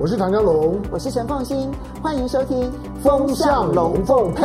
[0.00, 2.70] 我是唐江龙，我是陈凤新，欢迎收听
[3.02, 4.44] 《风向龙凤配》。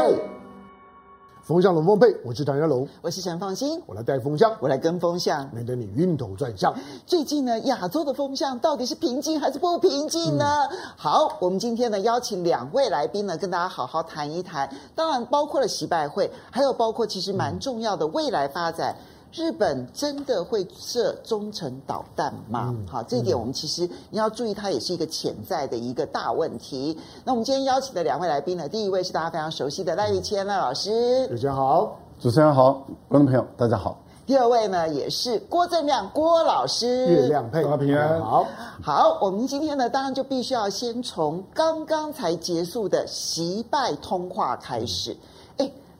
[1.43, 6.73] 风向龙凤配，我是唐家龙，我是陈凤新，我来带风向，我来跟风向，免得你晕头转向。
[7.05, 10.67] 最近呢，亚洲的风向到底是平静还是不平静呢？
[10.71, 14.67] 嗯、好，我们今天呢邀请两位来宾呢，跟大家好好谈一谈。
[14.95, 18.95] 当然，包括了习拜会，还有包括其实蛮重要的未来发展。
[18.97, 22.67] 嗯日本真的会射中程导弹吗？
[22.69, 26.95] 嗯、好，这一点我们其实你要注意，它也是一个潜在的一个大问题。
[27.25, 33.97] 那我们今天邀请的两位来宾呢，第一位是大家非常熟悉的赖玉谦赖老师，大家好，主持人好，观众朋友大家好。
[34.27, 38.45] 第二位呢，也是郭正亮郭老师，月亮配，平安好。
[38.83, 45.17] 好，我们今天呢，当然就必须要先从刚刚才结束的习拜通话开始。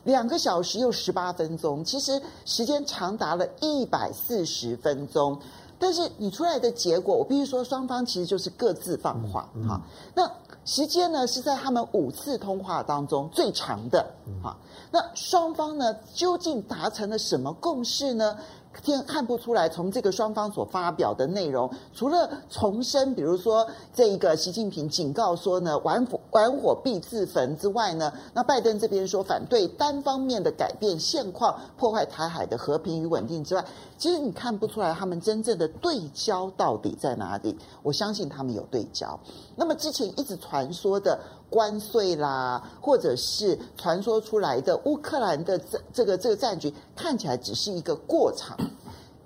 [0.04, 5.40] 两个小时又十八分钟，其实时间长达了一百四十分钟。
[5.80, 9.82] 但是你出来的结果，我必须说，双方其实就是各自放话哈、嗯嗯。
[10.16, 10.32] 那
[10.64, 14.06] 时间呢，是在他们五次通话当中最长的
[14.42, 14.56] 哈。
[14.92, 18.38] 那双方呢，究竟达成了什么共识呢？
[18.82, 33.64] 天看不出来，从这个双方所发表的内容，除了重申，比如说这一个习近平警告说呢，玩火玩火必自焚之外呢，那拜登这边说反对单方面的改变现况，破坏台海的和平与稳定之外，
[33.98, 37.58] 其实你看不出来他们真正的对焦到底在哪里。
[37.84, 39.20] 我相信他们有对焦。
[39.56, 41.20] 那么之前一直传说的
[41.54, 48.58] 关税啦，或者是传说出来的乌克兰的这这个这个战局，看起来只是一个过场。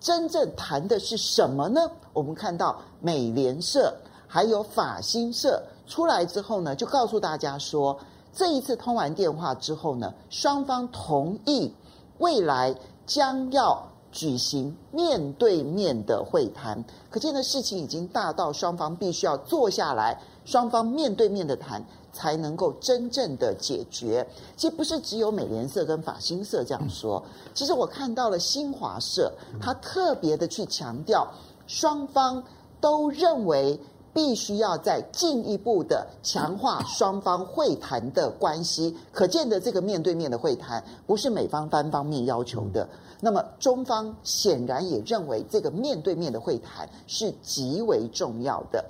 [0.02, 1.90] 真正谈的是什么呢？
[2.12, 3.96] 我们看到美联社
[4.28, 7.98] 还有法新社出来之后呢，就告诉大家说，
[8.34, 11.74] 这一次通完电话之后呢，双方同意
[12.18, 13.82] 未来将要
[14.18, 16.84] 举行面对面的会谈。
[17.12, 21.86] 可见的事情已经大到双方必须要坐下来，双方面对面的谈。
[22.14, 24.28] 才能够真正的解决。
[24.56, 27.24] 其实不是只有美联社跟法新社这样说。
[27.54, 31.28] 其实我看到了新华社，他特别的去强调，
[31.68, 32.44] 双方
[32.82, 33.80] 都认为
[34.18, 38.98] 必须要再进一步的强化双方会谈的关系。
[39.12, 42.90] 可见的这个面对面的会谈，不是美方单方面要求的。
[43.22, 48.84] 那么中方显然也认为，这个面对面的会谈是极为重要的，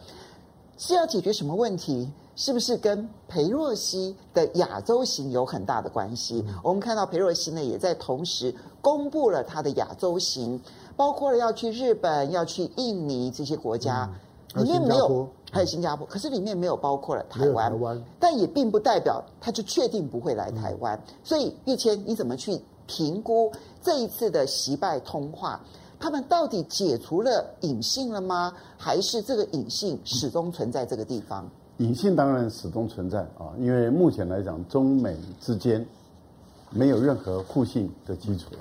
[0.77, 2.09] 是要解决什么问题？
[2.37, 6.41] 是不是跟裴若曦的亚洲行有很大的关系？
[6.63, 10.61] 我们看到裴若曦呢，也在同时公布了他的亚洲行，
[10.95, 14.09] 包括了要去日本、要去印尼这些国家，
[14.55, 17.71] 里面没有，还有新加坡，可是里面没有包括了台湾。
[17.71, 20.97] 台湾，但也并不代表他就确定不会来台湾。
[20.97, 25.59] 嗯、所以玉谦，你怎么去评估这一次的习拜通话？
[25.99, 28.53] 他们到底解除了隐性了吗？
[28.77, 31.49] 还是这个隐性始终存在这个地方？
[31.77, 35.85] 隐性当然始终存在啊，因为目前来讲，中美之间
[36.69, 38.59] 没有任何互信的基础了。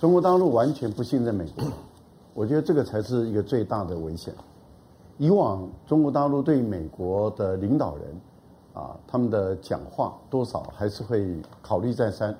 [0.00, 1.64] 中国大陆完全不信任美国，
[2.34, 4.34] 我觉得这个才是一个最大的危险。
[5.18, 8.20] 以往中国大陆对美国的领导人
[8.72, 12.36] 啊，他们的讲话多少还是会考虑再三，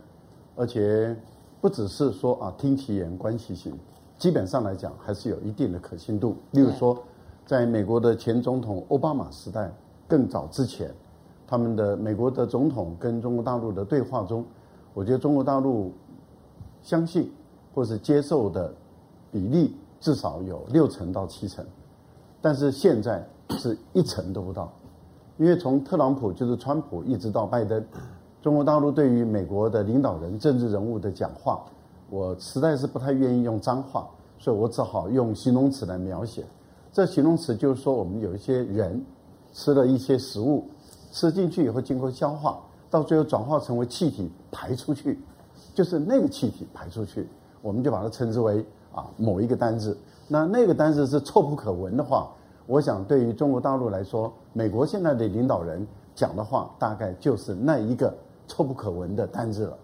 [0.57, 1.17] 而且
[1.61, 3.73] 不只是说啊听其言观其行，
[4.19, 6.37] 基本上来讲还是有一定的可信度。
[6.53, 6.97] 例如说。
[7.47, 9.71] 在美国的前总统奥巴马时代，
[10.09, 10.91] 更早之前，
[11.47, 14.43] 他们的美国的总统跟中国大陆的对话中，
[14.95, 15.93] 我觉得中国大陆
[16.81, 17.31] 相信
[17.75, 18.73] 或是接受的
[19.31, 21.63] 比例至少有六成到七成，
[22.45, 24.71] 但是现在是一成都不到，
[25.39, 27.83] 因为从特朗普就是川普一直到拜登，
[28.43, 31.65] 中国大陆对于美国的领导人、政治人物的讲话，
[32.11, 34.07] 我实在是不太愿意用脏话，
[34.39, 36.45] 所以我只好用形容词来描写。
[36.93, 39.03] 这形容词就是说，我们有一些人
[39.55, 40.69] 吃了一些食物，
[41.13, 42.61] 吃进去以后经过消化，
[42.91, 45.19] 到最后转化成为气体排出去，
[45.73, 47.27] 就是那个气体排出去，
[47.63, 48.63] 我们就把它称之为
[48.95, 49.97] 啊某一个单字。
[50.29, 52.31] 那那个单字是臭不可闻的话，
[52.67, 58.15] 我想对于中国大陆来说，美国现在的领导人讲的话，大概就是那一个
[58.47, 59.77] 臭不可闻的单字了。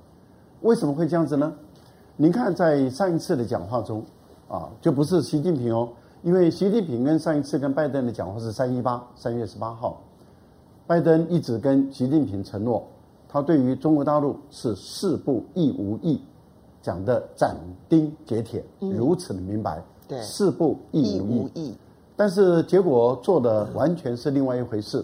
[0.63, 1.53] 为什么会这样子呢？
[2.17, 4.03] 您看，在上一次的讲话中，
[4.49, 5.89] 啊，就不是习近平哦。
[6.23, 10.03] 因为习近平跟上一次跟拜登的讲话是三一八三月十八号，
[10.87, 12.87] 拜登一直跟习近平承诺，
[13.27, 16.21] 他对于中国大陆是誓不亦无意，
[16.83, 17.57] 讲的斩
[17.89, 21.73] 钉截铁，如此的明白，嗯、对，誓不亦无益。
[22.17, 25.03] 但是结果做的完全是另外一回事。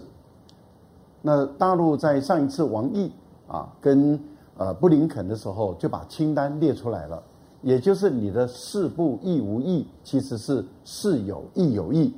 [1.21, 3.09] 那大陆在上一次王毅
[3.47, 4.19] 啊跟
[4.57, 7.23] 呃布林肯的时候，就把清单列出来了。
[7.61, 12.13] 也就是你的事不亦无益，其实是事有亦有益。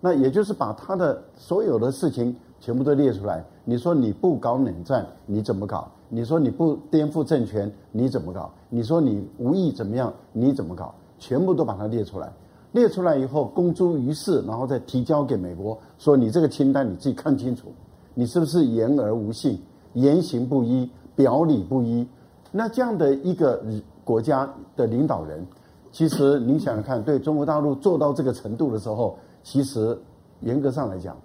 [0.00, 3.44] 那也就是把他的所有的事情全部都列出来。
[3.64, 5.88] 你说你不搞冷战，你怎么搞？
[6.10, 8.50] 你说你不颠覆政权，你怎么搞？
[8.68, 10.94] 你说你无意怎么样，你怎么搞？
[11.18, 12.32] 全部都把它列出来。
[12.72, 17.72] 列出来以后公诸于世，然后再提交给美国，说你这个清单你自己看清楚，
[18.12, 19.58] 你是不是言而无信、
[19.94, 22.06] 言行不一、表里不一？
[22.52, 23.62] 那这样的一个
[24.04, 25.44] 国家的领导人，
[25.90, 29.98] 其实你想想看，对中国大陆做到这个程度的时候，其实
[30.40, 31.16] 严格上来讲，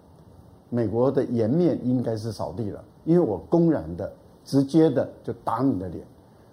[0.69, 4.09] 美国的颜面应该是扫地了，因为我公然的、
[4.45, 6.05] 直接的就打你的脸，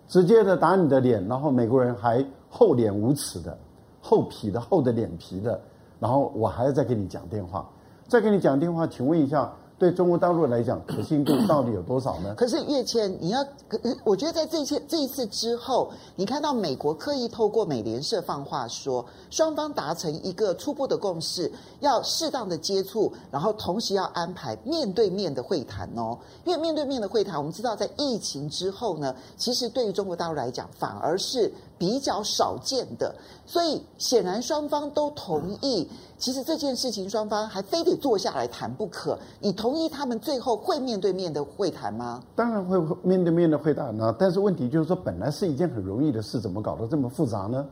[0.08, 3.56] 直接的打你的脸，然后美国人还厚脸无耻的。
[4.02, 5.60] 厚皮的厚的脸皮的，
[5.98, 7.68] 然后我还要再给你讲电话，
[8.08, 12.34] 再给你讲电话，请问一下，对中国大陆来讲，可信度到底有多少呢？
[12.34, 26.16] 可是跃迁，你要，可我觉得在这些这一次之后，你看到美国刻意透过美联社放话说，双方达成一个初步的共识，要适当的接触，然后同时要安排面对面的会谈哦。
[26.46, 31.52] 因为面对面的会谈，我们知道在疫情之后呢，其实对于中国大陆来讲，反而是。
[31.80, 33.14] 比较少见的，
[33.46, 35.88] 所以显然双方都同意。
[36.18, 39.18] 其实这件事情双方还非得坐下来谈不可。
[39.40, 42.22] 你同意他们最后会面对面的会谈吗？
[42.36, 44.14] 当然会面对面的会谈呢。
[44.18, 47.66] 但是问题就是说，本来是一件很容易的事，怎么搞得这么复杂呢？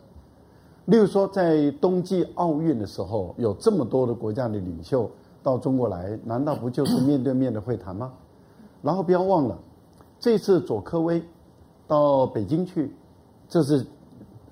[0.87, 5.11] 例如说，在冬季奥运的时候，有这么多的国家的领袖
[5.43, 8.11] 到中国来，难道不就是面对面的会谈吗？
[8.81, 9.59] 然后不要忘了，
[10.19, 11.23] 这次佐科威
[11.87, 12.97] 到北京去，
[13.51, 13.85] 这是。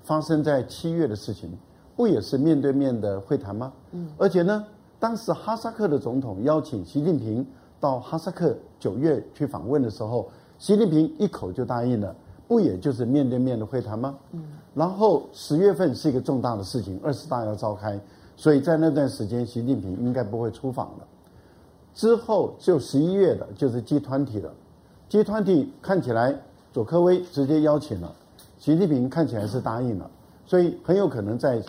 [0.07, 1.49] 发生在七月的事情，
[1.93, 3.73] 不也是面对面的会谈吗？
[3.91, 4.65] 嗯，而且呢，
[4.97, 7.45] 当时哈萨克的总统邀请习近平
[7.77, 12.15] 到哈萨克九月去访问的时候，习近平一口就答应了，
[12.47, 14.17] 不也就是面对面的会谈吗？
[14.31, 14.41] 嗯，
[14.73, 17.99] 然后十月份是一个重大的事情，二十大要召开，
[18.37, 21.07] 所以在那段时间，习近平应该不会出访了。
[21.93, 24.53] 之后就十一月的，就是 G 团体了
[25.09, 26.33] G 团体看起来
[26.71, 28.15] 佐科威直接邀请了。
[28.67, 30.11] 习近平看起来是答应了，
[30.45, 31.63] 所以很有可能在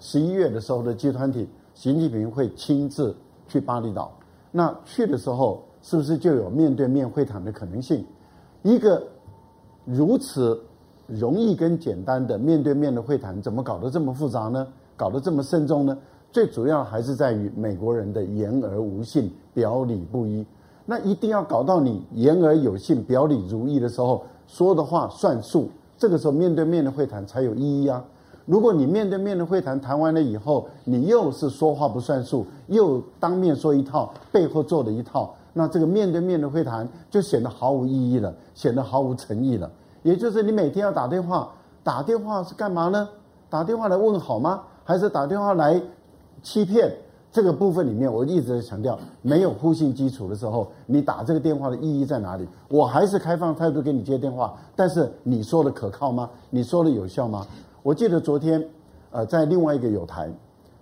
[0.00, 3.14] 十一月的时候的集团体，习近平会亲自
[3.46, 4.10] 去巴厘岛。
[4.50, 8.02] 那去的时候，是不是就有面对面会谈的可能性？
[8.62, 9.06] 一个
[9.84, 10.58] 如此
[11.06, 14.66] 容易跟简单的面对面的会谈，怎么搞得这么复杂呢？
[14.96, 15.94] 搞得这么慎重呢？
[16.32, 20.42] 最主要还是在于美国人的言而无信，表里不一。
[20.86, 25.68] 那一定要搞到你言而有信，表里如一的时候，说的话算数。
[25.96, 28.04] 这个时候面对面的会谈才有意义啊！
[28.46, 39.70] 如果你面对面的会谈谈完了以后，你又是说话不算数，又当面说一套，背后做的一套，那这个面对面的会谈就显得毫无意义了，显得毫无诚意了。
[40.02, 41.50] 也就是你每天要打电话，
[41.82, 43.08] 打电话是干嘛呢？
[43.48, 44.62] 打电话来问好吗？
[44.84, 45.80] 还是打电话来
[46.42, 46.94] 欺骗？
[47.34, 52.46] 这个部分里面，我一直在强调，没有互信基础的时候，你打这个电话的意义在哪里？
[52.68, 56.30] 我还是开放态度给你接电话，但是你说的可靠吗？
[56.48, 57.44] 你说的有效吗？
[57.82, 58.64] 我记得昨天，
[59.10, 60.32] 呃，在另外一个友台，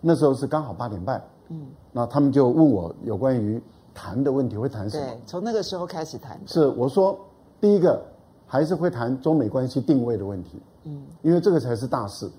[0.02, 3.58] 那时候是刚好八点半，嗯，那他们就问我有关于
[3.94, 5.06] 谈的问题，会谈什么？
[5.06, 6.38] 对，从那个时候开始谈。
[6.44, 7.18] 是我说，
[7.62, 7.98] 第一个
[8.46, 12.30] 还是会谈中美关系定位的问题，嗯，因为这个才是大事。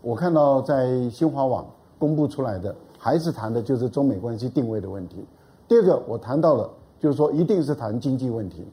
[0.00, 1.66] 我看到在新华网
[1.98, 2.74] 公布出来的。
[2.98, 5.24] 还是谈的就是中美关系定位的问题。
[5.68, 6.68] 第二个，我谈到了，
[6.98, 8.66] 就是说一定是谈经济问题。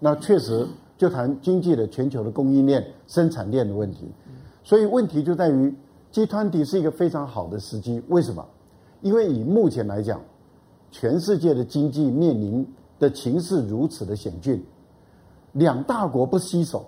[0.00, 0.66] 那确实
[0.96, 4.10] 就谈经济的全球的供应链、生产链的问题。
[4.64, 5.72] 所以问题就在于
[6.10, 8.02] ，G 团体是一个非常好的时机。
[8.08, 8.44] 为什么？
[9.02, 10.20] 因为以目前来讲，
[10.90, 12.66] 全世界的经济面临
[12.98, 14.64] 的情势如此的险峻，
[15.52, 16.86] 两大国不携手，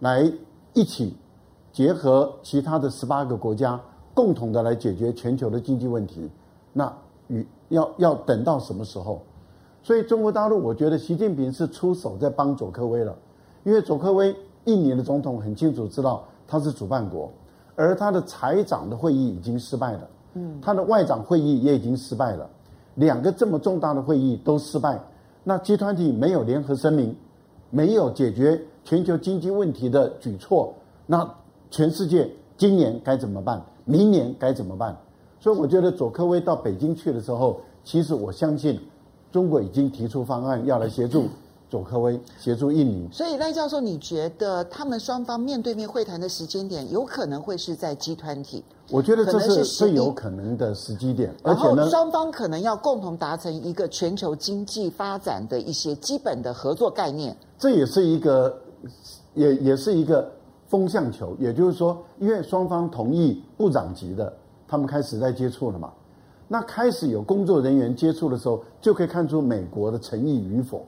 [0.00, 0.30] 来
[0.74, 1.16] 一起
[1.72, 3.80] 结合其他的十八个国家。
[4.14, 6.28] 共同的来解决全球的经济问题，
[6.72, 6.92] 那
[7.28, 9.20] 与要要等到什么时候？
[9.82, 13.16] 所以中国大陆，我觉得习近平是出手在帮佐科威了，
[13.64, 17.30] 因为佐科威印尼的总统很清楚知道他是主办国，
[17.76, 22.48] 而他的财长的会议已经失败了，嗯，他的外长会议也已经失败了，
[22.96, 25.00] 两个这么重大的会议都失败，
[25.44, 27.16] 那集团体没有联合声明，
[27.70, 30.74] 没有解决全球经济问题的举措，
[31.06, 31.26] 那
[31.70, 33.64] 全世界今年该怎么办？
[33.90, 34.96] 明年该怎么办？
[35.40, 38.78] 所以我觉得佐科威到北京去的时候，其实我相信
[39.32, 41.24] 中国已经提出方案要来协助
[41.70, 43.08] 佐科威，协助印尼。
[43.10, 57.34] 所以赖教授，你觉得他们双方面对面会谈的时间点有可能会是在集团体我觉得这是最有可能的时机点，而且呢，双方可能要共同达成一个全球经济发展的一些基本的合作概念。
[57.58, 58.54] 这也是一个，
[59.32, 60.30] 也也是一个。
[60.70, 64.32] 风向球，也就是说，因为双方同意部长级的，
[64.68, 65.92] 他们开始在接触了嘛。
[66.46, 70.86] 那开始有工作人员接触的时候，就可以看出美国的诚意与否。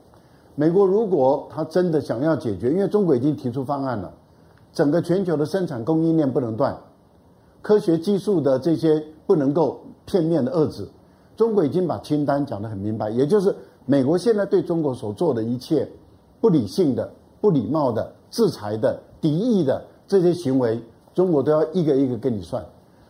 [0.55, 4.13] 美国如果他真的想要解决，因为中国已经提出方案了，
[4.71, 6.77] 整个全球的生产供应链不能断，
[7.61, 10.87] 科学技术的这些不能够片面的遏制。
[11.35, 13.53] 中国已经把清单讲得很明白，也就是
[13.85, 15.85] 美国现在对中国所做的一切
[16.39, 17.11] 不理性的、
[17.41, 20.77] 不礼貌的、制裁的、敌意的这些行为，
[21.13, 22.61] 中国都要一个一个跟你算。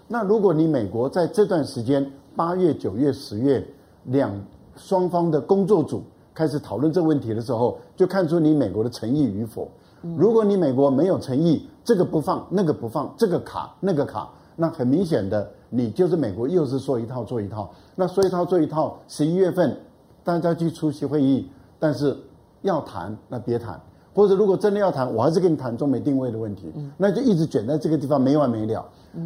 [0.08, 2.06] 那如果你美国在这段时间
[2.36, 3.66] 八月、九月、十月
[4.04, 4.32] 两
[4.76, 9.68] 双方的工作组开始讨论这个问题的时候，就看出你美国的诚意与否。
[10.16, 17.74] 如果你美国没有诚意，这个不放，那个不放，这个卡，那个卡，那很明显的，你就是美国又是说一套做一套。
[17.96, 19.76] 那说一套做一套，十一月份
[20.24, 22.16] 大家去出席会议，但是
[22.62, 23.82] 要谈那别谈，
[24.14, 28.86] 或者如果真的要谈，我还是跟你谈中美定位的问题，那就一直卷在这个地方没完没了。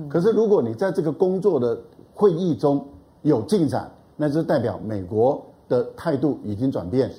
[0.09, 1.77] 可是如果你在这个工作的
[2.13, 2.83] 会议中
[3.21, 7.11] 有进展，那就代表美国的态度已经转变，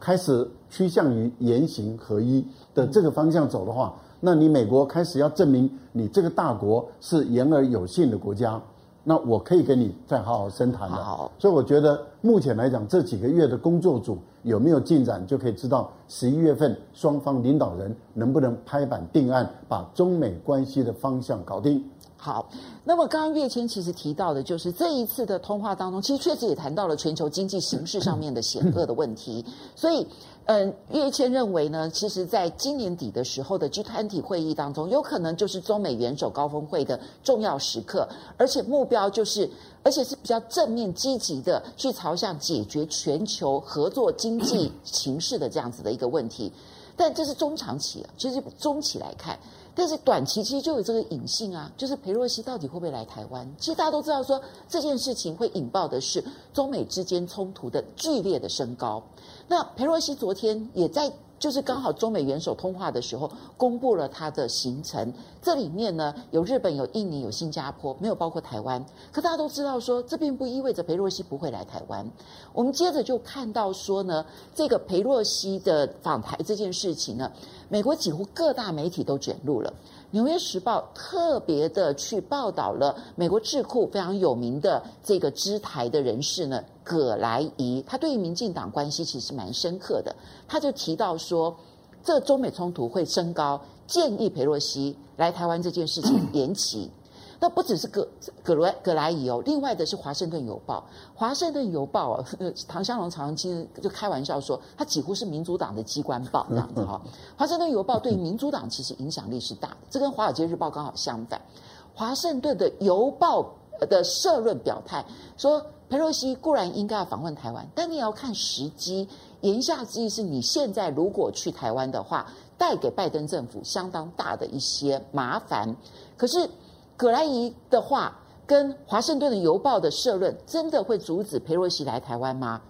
[0.00, 8.60] 开始趋向于言行合一的这个方向走的话，那你美国开始要证明你这个大国是言而有信的国家。
[9.08, 10.96] 那我可以跟你再好好深谈的。
[10.96, 21.88] 好，所以我觉得目前来讲，这几个月的工作组有没有进展，就可以知道十一月份双方领导人能不能拍板定案，把中美关系的方向搞定。
[22.16, 22.48] 好，
[22.82, 29.44] 那么刚刚跃迁其实提到的，就是这一次的通话当中，其实确实也谈到了全球经济形势上面的险恶的问题，
[29.76, 30.04] 所以。
[30.46, 39.50] 嗯，跃迁认为呢，其实在今年底的时候的 G20 会议当中，有可能就是中美元首高峰会的重要时刻，而且目标就是，
[39.82, 46.52] 而且是比较正面积极的去朝向解决全球合作经济形势的这样子的一个问题。
[46.98, 49.36] 但这是中长期啊，其实中期来看，
[49.74, 53.46] 但是短期其实就有这个隐性啊，就是裴洛西到底会不会来台湾？
[53.58, 56.24] 其实大家都知道说这件事情会引爆的是
[56.54, 59.02] 中美之间冲突的剧烈的升高。
[59.48, 65.12] 那裴洛西昨天也在，就是刚好中美元首通话的时候，公布了他的行程。
[65.40, 68.84] 这里面呢，有日本、有印尼、有新加坡，没有包括台湾。
[69.12, 72.04] 可大家都知道说，这并不意味着裴洛西不会来台湾。
[72.52, 74.24] 我们接着就看到说呢，
[74.54, 77.30] 这个裴洛西的访台这件事情呢，
[77.68, 79.70] 美国几乎各大媒体都卷入了。
[80.16, 90.16] 《纽约时报》特别的去报道了美国智库非常有名的这个知台的人士呢，葛莱仪，他对于民进党关系其实蛮深刻的。
[90.48, 91.54] 他就提到说，
[92.02, 96.90] 这中美冲突会升高，建议佩洛西来台湾这件事情延期。
[97.38, 98.06] 那不只是葛
[98.42, 100.86] 葛莱葛莱仪哦，另外的是《华盛顿邮报》。
[101.18, 102.24] 《华盛顿邮报》啊，
[102.66, 107.00] 唐香龙常常就开玩笑说，它几乎是民主党的机关报这样子哈。
[107.38, 111.38] 《华盛顿邮报》对民主党其实影响力是大的，这跟《华尔街日报》刚好相反。
[111.98, 113.42] 《华盛顿的邮报》
[113.88, 115.04] 的社论表态
[115.36, 119.06] 说，佩洛西固然应该要访问台湾，但你也要看时机。
[119.42, 122.26] 言下之意是你现在如果去台湾的话，
[122.56, 125.76] 带给拜登政府相当大的一些麻烦。
[126.16, 126.48] 可是。
[126.96, 132.60] 葛莱仪的话跟华盛顿的邮报的社论，真的会阻止佩洛西来台湾吗？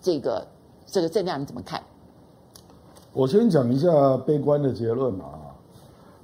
[0.00, 0.46] 这个
[0.86, 1.82] 这个郑亮你怎么看？
[3.12, 5.38] 我先讲一下悲观的结论啊。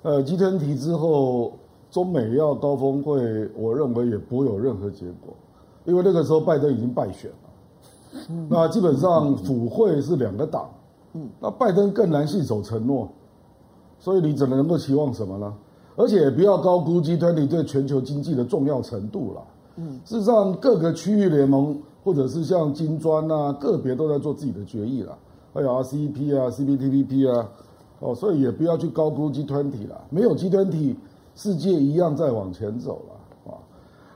[0.02, 1.52] 呃，G20 之后，
[1.90, 5.34] 中美要高峰会，我认为也不会有任何结果，
[5.84, 7.37] 因为那个时候拜登已经败选了。
[8.28, 10.70] 嗯、那基本上府会是两个党，
[11.14, 13.08] 嗯，那拜登更难信守承诺，
[13.99, 15.54] 所以你怎么能够期望什么呢？
[15.96, 19.40] 而且也不要高估 G20 对全球经济的重要程度了。
[19.76, 25.16] 嗯，事实上，各个区域联盟或者是像金砖啊，个别都在做自己的决议了，
[25.52, 27.48] 还有 RCEP 啊、CPTPP 啊，
[28.00, 30.00] 哦，所以也不要去高估 G20 了。
[30.10, 30.96] 没有 G20，
[31.34, 33.58] 世界一样在往前走了啊。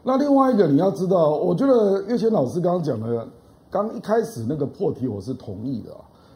[0.02, 3.26] 那另外一个你要知道，我觉得跃迁老师刚刚讲的，
[3.70, 5.90] 刚一开始那个破题我是同意的，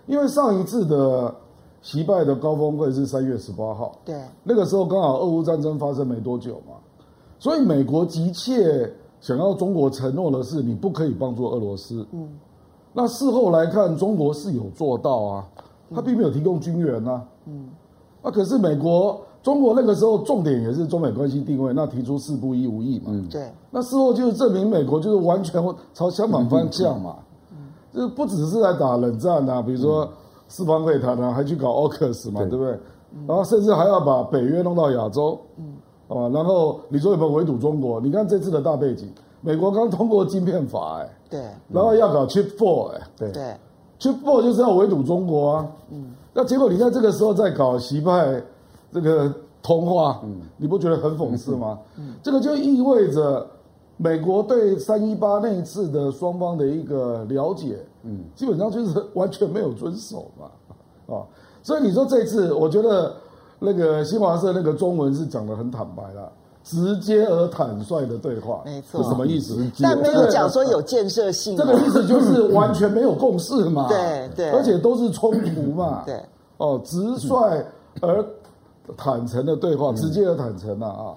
[0.07, 1.35] 因为上一次的。
[1.83, 6.77] 习拜的高峰会是三月十八号，对，那个时候刚好俄乌战争发生没多久嘛，
[7.41, 8.89] 所以美国急切
[9.21, 12.07] 想要中国承诺的是，你不可以帮助俄罗斯。
[12.13, 12.29] 嗯，
[12.93, 15.45] 那事后来看，中国是有做到啊，
[15.93, 17.21] 他并没有提供军援啊。
[17.47, 17.71] 嗯，
[18.23, 23.07] 那可是美国、中国那个时候重点也是中美关系定位，那提出四不一无意嘛。
[23.09, 23.51] 嗯，对。
[23.73, 25.61] 那事后就是证明美国就是完全
[25.93, 27.17] 朝相反方向嘛。
[27.51, 27.57] 嗯，
[27.93, 30.09] 就是不只是在打冷战啊，比如说。
[30.53, 32.79] 四方会谈啊，还去搞 AUKUS 嘛，对，对不对？
[33.27, 35.73] 然后甚至还要把北约弄到亚洲，嗯，
[36.09, 37.99] 啊，然后你说有没有围堵中国？
[38.01, 41.41] 你看这次的大背景，美国刚通过晶片法，哎，对，
[41.71, 43.43] 然后要搞 Chip Four，哎，对，对
[43.99, 48.43] ，Chip Four 就是要围堵中国啊，嗯，那结果你在这个时候在搞习派
[48.93, 49.33] 这个
[49.63, 51.79] 通话，嗯，你不觉得很讽刺吗？
[51.97, 53.47] 嗯，这个就意味着
[53.97, 61.23] 美国对三一八那一次的双方的一个了解，嗯，基本上就是完全没有遵守嘛，啊，
[61.63, 63.15] 所以你说这次，我觉得
[63.59, 66.31] 那个新华社那个中文是讲的很坦白了，
[66.65, 69.57] 直接而坦率的对话，没错，是什么意思？
[69.83, 76.21] 但没有讲说有建设性，这个意思就是完全没有共识嘛， 对对，而且都是冲突嘛， 对，
[76.59, 77.65] 哦，直率
[78.01, 78.25] 而
[78.97, 81.15] 坦诚的对话，直接而坦诚啊。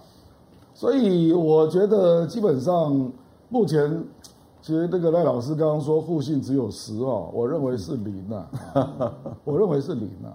[0.74, 3.10] 所以我觉得基本上
[3.48, 4.04] 目前，
[4.65, 8.50] 其实那个赖老师刚刚说互信只有十哦，我认为是零啊，
[9.43, 10.34] 我认为是零啊。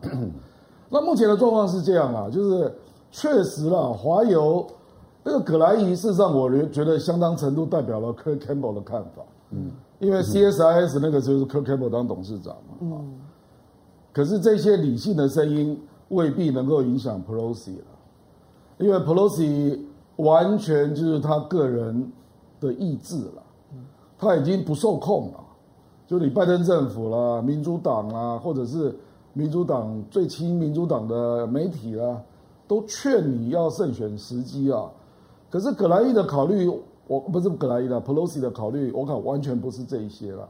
[0.88, 2.72] 那目前的状况是这样啊，就是
[3.10, 4.64] 确实啦，华油
[5.24, 13.18] 那个葛莱仪事实上，我觉得相当程度代表了 Kirk Campbell 的看法，嗯，因为 CSIS 那个时候是 Kirk Campbell 当董事长嘛，嗯，
[14.12, 15.76] 可是这些理性的声音
[16.10, 17.84] 未必能够影响 Pelosi 了，
[18.78, 19.80] 因为 Pelosi。
[20.16, 22.12] 完全就是他个人
[22.60, 23.42] 的意志了，
[24.20, 25.40] 他已经不受控了。
[26.06, 28.94] 就你拜登政府啦、民主党啦，或者是
[29.32, 32.20] 民主党最亲民主党的媒体啦，
[32.68, 34.90] 都劝你要慎选时机啊。
[35.48, 36.70] 可是葛莱伊的考虑，
[37.06, 40.48] 我不是葛莱伊的，Pelosi 的考虑，我考完全不是这一些了。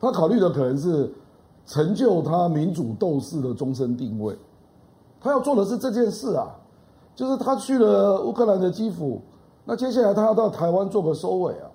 [0.00, 1.10] 他考虑的可能是
[1.66, 4.36] 成就他民主斗士的终身定位，
[5.20, 6.48] 他要做的是这件事啊。
[7.14, 9.20] 就是他去了乌克兰的基辅，
[9.64, 11.70] 那接下来他要到台湾做个收尾啊，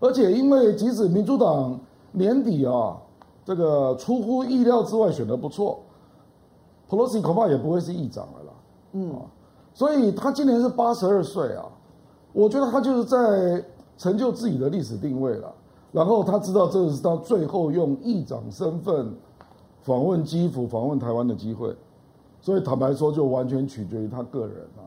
[0.00, 1.78] 而且因为即使民主党
[2.12, 2.96] 年底啊，
[3.44, 5.80] 这个出乎意料之外选得不错
[6.88, 8.52] ，Pelosi 恐怕也不会是议长了啦，
[8.92, 9.20] 嗯，
[9.74, 11.64] 所以他今年是八十二岁啊，
[12.32, 13.64] 我觉得他就是在
[13.96, 15.52] 成就自己的历史定位了，
[15.92, 19.12] 然后他知道这是他最后用议长身份
[19.82, 21.74] 访问基辅、访问台湾的机会。
[22.40, 24.84] 所以坦白说，就完全取决于他个人了。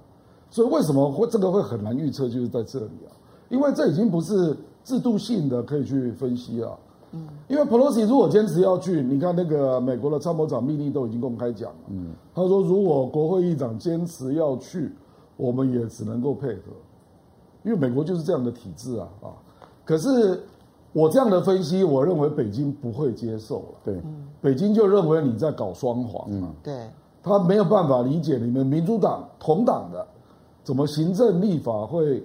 [0.49, 3.11] 所以为什么会这个会很难预测，就是在这里啊，
[3.49, 6.71] 因为这已经不是制度性的可以去分析啊。
[7.11, 14.91] 嗯，因为 Pelosi 如果坚持要去，你看那个美国的参谋长密令都已经公开讲了，嗯，他说如果国会议长坚持要去，
[15.37, 16.71] 我们也只能够配合，
[17.63, 19.27] 因为美国就是这样的体制啊啊。
[19.83, 20.41] 可是
[20.93, 23.65] 我这样的分析，我认为北京不会接受了。
[23.83, 24.01] 对，
[24.39, 26.53] 北京就认为你在搞双簧嘛。
[26.63, 26.73] 对。
[27.23, 30.03] 他没有办法理解你们民主党同党的
[30.63, 32.23] 怎么行政立法会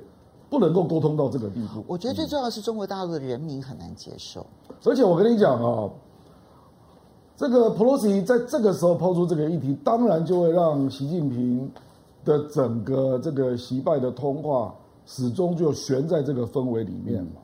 [0.48, 1.84] 不能够沟通到这个地步。
[1.86, 4.46] 我觉得最重要的是中国大陆的人民很难接受。
[4.84, 5.90] 而且我跟你讲啊，
[7.36, 11.70] 这个 Pelosi 在这个时候抛出这个议题，当然就会让习近平
[12.24, 17.40] 的整个这个习拜的通话始终就悬在这个氛围里面嘛。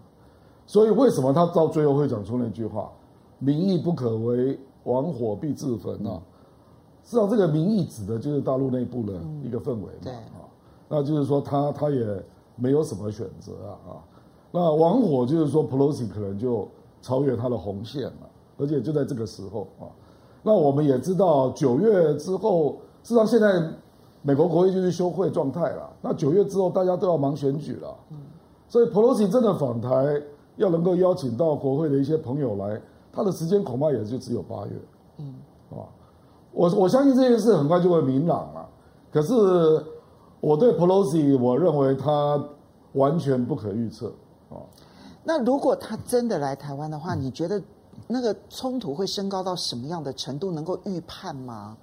[0.66, 2.90] 所以为什么他到最后会讲出那句话
[3.38, 6.22] “民意不可为，亡火必自焚”呢？
[7.04, 10.40] 实际上，这个民意指的就是大陆内部的一个氛围嘛，啊、嗯，
[10.88, 12.24] 那就是说他他也
[12.56, 13.90] 没有什么选择啊啊，
[14.50, 16.68] 那王火就是说 Pelosi 可能就
[17.00, 19.88] 超越他的红线了，而且就在这个时候啊，
[20.42, 23.62] 那我们也知道九月之后，实际上现在
[24.22, 28.18] 美国国会就是休会状态了，那九月之后大家都要忙选举了，嗯，
[28.68, 30.22] 所以 Pelosi 真的访台
[30.56, 32.80] 要能够邀请到国会的一些朋友来，
[33.12, 34.72] 他的时间恐怕也就只有八月，
[35.18, 35.34] 嗯，
[35.70, 35.88] 啊。
[36.54, 38.68] 我我相信这件事很快就会明朗了，
[39.10, 39.32] 可是
[40.42, 42.44] 我对 Pelosi，我认为他
[42.94, 44.12] 完全不可预测
[44.50, 44.58] 啊。
[45.22, 47.62] 那如果他真的来台湾的话，你觉得
[48.08, 50.50] 那个冲突会升高到什么样的程度？
[50.50, 51.76] 能够预判吗？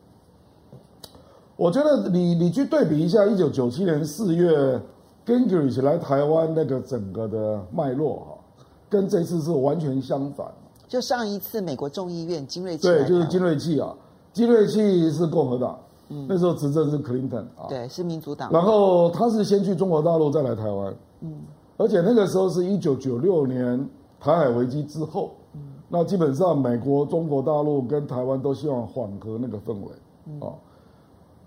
[1.56, 4.82] 我觉得你你去对比一下一九九七年四月
[5.26, 10.46] Gingrich 来台湾那个整个的脉络哈，跟这次是完全相反。
[10.86, 13.96] 就上一次美国众议院金瑞对，就是金瑞气啊。
[14.34, 18.52] 金瑞气是共和党，嗯，那时候执政是克林顿啊，对，是民主党。
[18.52, 21.34] 然后他是先去中国大陆，再来台湾，嗯，
[21.78, 23.88] 而且那个时候是一九九六年
[24.20, 29.90] 台海危机之后，嗯，那基本上美国、中国大陆跟台湾都希望缓和那个氛围，
[30.26, 30.54] 嗯，啊，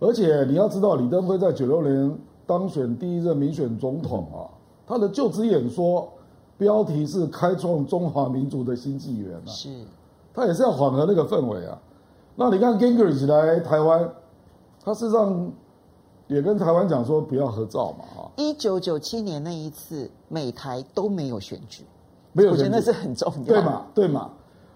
[0.00, 4.46] 而且你要知道，李登辉在九六年当选第一任民选总统啊，
[4.86, 6.08] 他的就职演说
[6.56, 9.68] 标题是“开创中华民族的新纪元”啊，是，
[10.32, 11.76] 他也是要缓和那个氛围啊。
[12.36, 14.08] 那你看 Gingrich 来台湾，
[14.84, 15.50] 他事实上
[16.26, 18.30] 也跟台湾讲说不要合照嘛，哈。
[18.36, 21.84] 一九九七年那一次美台都没有选举，
[22.32, 23.86] 没有选举，我觉得那是很重要，对嘛？
[23.94, 24.30] 对嘛？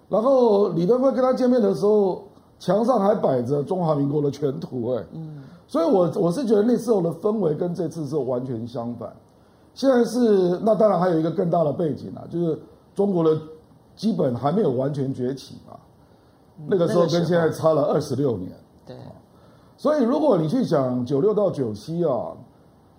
[0.09, 2.23] 然后李登辉跟他见面的时候，
[2.59, 9.13] 墙上还摆着中华民国的全图，哎，嗯，所以我我是觉得那时候的氛围跟这次是完全相反。
[9.75, 12.59] 现在是那当然还有一个更大的背景啊，就是
[12.95, 13.39] 中国的
[13.97, 15.77] 基本还没有完全崛起嘛。
[16.67, 18.51] 那个时候跟现在差了二十六年，
[18.87, 18.97] 对，
[19.77, 22.33] 所以如果你去讲九六到九七啊，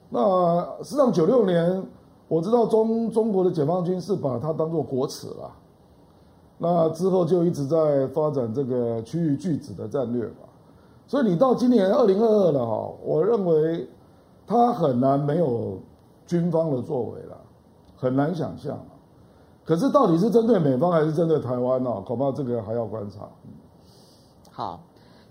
[0.09, 1.83] 那实际上九六年
[2.27, 5.51] 我知道中中国的解放军是把它当做国耻了，
[6.57, 10.45] 那之后就一直在发展这个区域拒止的战略嘛。
[11.07, 13.87] 所以你到今年二零二二了哈，我认为
[14.45, 15.79] 它很难没有
[16.25, 17.37] 军方的作为了，
[17.95, 18.77] 很难想象。
[19.65, 21.91] 可是到底是针对美方还是针对台湾呢？
[22.05, 23.27] 恐怕这个还要观察。
[24.51, 24.79] 好，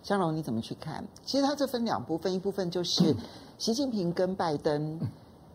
[0.07, 1.05] 香龙你怎么去看？
[1.25, 3.13] 其实它这分两部分，一部分就是
[3.59, 5.01] 习近平跟拜登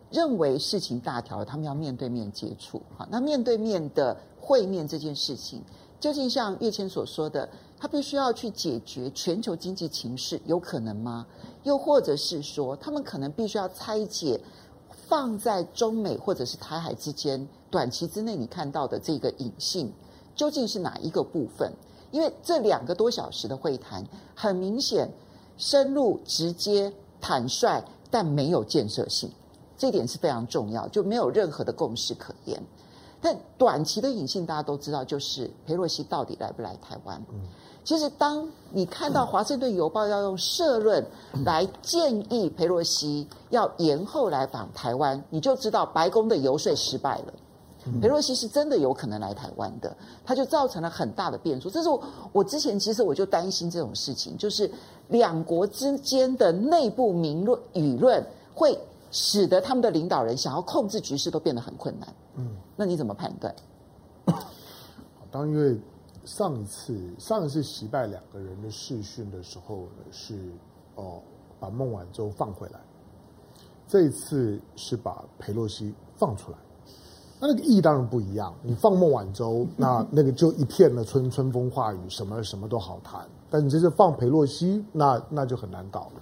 [0.09, 2.81] 认为事情大条，他们要面对面接触。
[2.97, 5.63] 好，那面对面的会面这件事情，
[6.01, 7.47] 究竟像月谦所说的？
[7.79, 11.25] 他必须要去解决全球经济情势，有可能吗？
[11.63, 14.37] 又或者是说，他们可能必须要拆解
[15.07, 19.93] 放在中美或者是台海之间短期之内你看到的这个隐性，
[20.35, 21.71] 究竟是哪一个部分？
[22.11, 25.09] 因为这两个多小时的会谈，很明显
[25.57, 29.31] 深入、直接、坦率，但没有建设性，
[29.77, 32.61] 这点是非常重要，就没有任何的共识可言。
[33.21, 37.21] 但短期的隐性，大家都知道，就是佩洛西到底来不来台湾？
[37.31, 37.39] 嗯
[37.83, 41.03] 其实，当你看到《华盛顿邮报》要用社论
[41.43, 47.33] 来建议佩洛西要延后来访台湾，你就知道白宫的游说失败了。
[48.01, 51.69] 裴洛西是真的有可能来台湾的，他就造成了很大的变数。
[51.69, 54.69] 这是我我之前其实我就担心这种事情，就是
[55.07, 58.77] 两国之间的内部民论舆论会
[59.11, 62.13] 使得他们的领导人想要控制局势都变得很困难。
[62.35, 63.53] 嗯，那你怎么判断？
[65.31, 65.79] 当因为。
[66.23, 70.51] 上一次，上一次习拜两个人的试训的时候呢，是
[70.93, 71.19] 哦
[71.59, 72.79] 把孟晚舟放回来，
[73.87, 76.57] 这一次是把裴洛西放出来，
[77.41, 78.53] 那那个意义当然不一样。
[78.61, 83.27] 你放孟晚舟， 那那个就一片的春春风化雨，什么什么都好谈。
[83.49, 86.21] 但你这是放裴洛西，那那就很难搞了。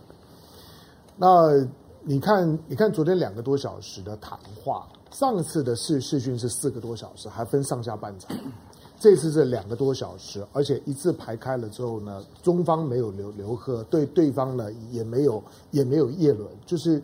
[1.18, 1.68] 那
[2.02, 8.36] 你看，你看昨天两个多小时的谈话，上次的试试训是四个多小时，还分上下半场。
[9.02, 17.02] 这次是两个多小时，而且一字排开了之后呢，中方没有留留贺，对对方呢也没有也没有叶伦，就是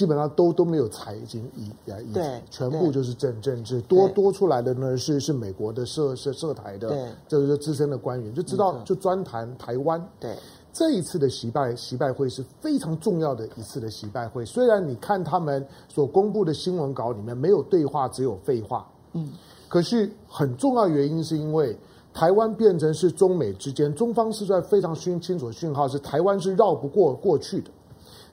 [0.00, 10.02] 基本上都都没有财经意啊意，对，全部就是政政治，多多出来的呢是是美国的涉涉涉台的，对，这个资深的官员就知道就专谈台湾。
[10.18, 10.34] 对，
[10.72, 19.28] 这一次的习拜习拜会是非常重要的一次的习拜会，虽然你看他们所公布的新闻稿里面没有对话，只有废话，嗯。
[19.68, 21.78] 可是很重要原因是因为
[22.14, 27.70] 台湾变成是中美之间，中方是在非常清清楚的讯号，是台湾是绕不过过去的。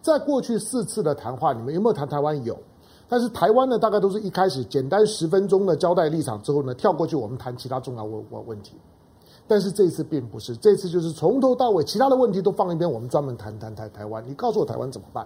[0.07, 2.43] 在过去四次的谈话里面，有没有谈台湾？
[2.43, 2.57] 有，
[3.07, 8.75] 但是台湾呢，大概都是一开始简单十分钟的交代立场之后呢，跳过去我们谈其他重要问问问题。
[9.47, 14.23] 但是这次并不是，这次就是从头到尾，其他的问题都放一边，我们专门谈谈台台湾。
[14.27, 15.25] 你告诉我台湾怎么办？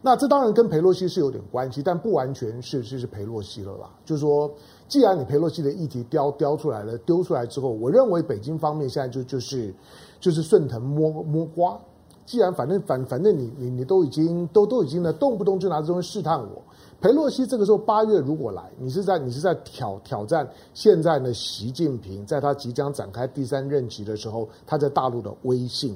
[0.00, 3.90] 那这当然跟裴洛西是有点关系，但不完全是是是裴洛西了啦。
[4.04, 4.50] 就是说，
[4.88, 9.72] 既然你裴洛西的议题雕雕出来了，丢出来之后，我认为北京方面现在就就是
[10.18, 11.78] 就是顺藤摸摸瓜。
[12.32, 16.62] 既然反正反反正你你你都已经都都已经呢，动不动就拿这东西试探我。
[16.98, 25.94] 裴洛西这个时候八月如果来，你是在你是在挑挑战现在呢习近平在他即将展开第三任期的时候，他在大陆的威信。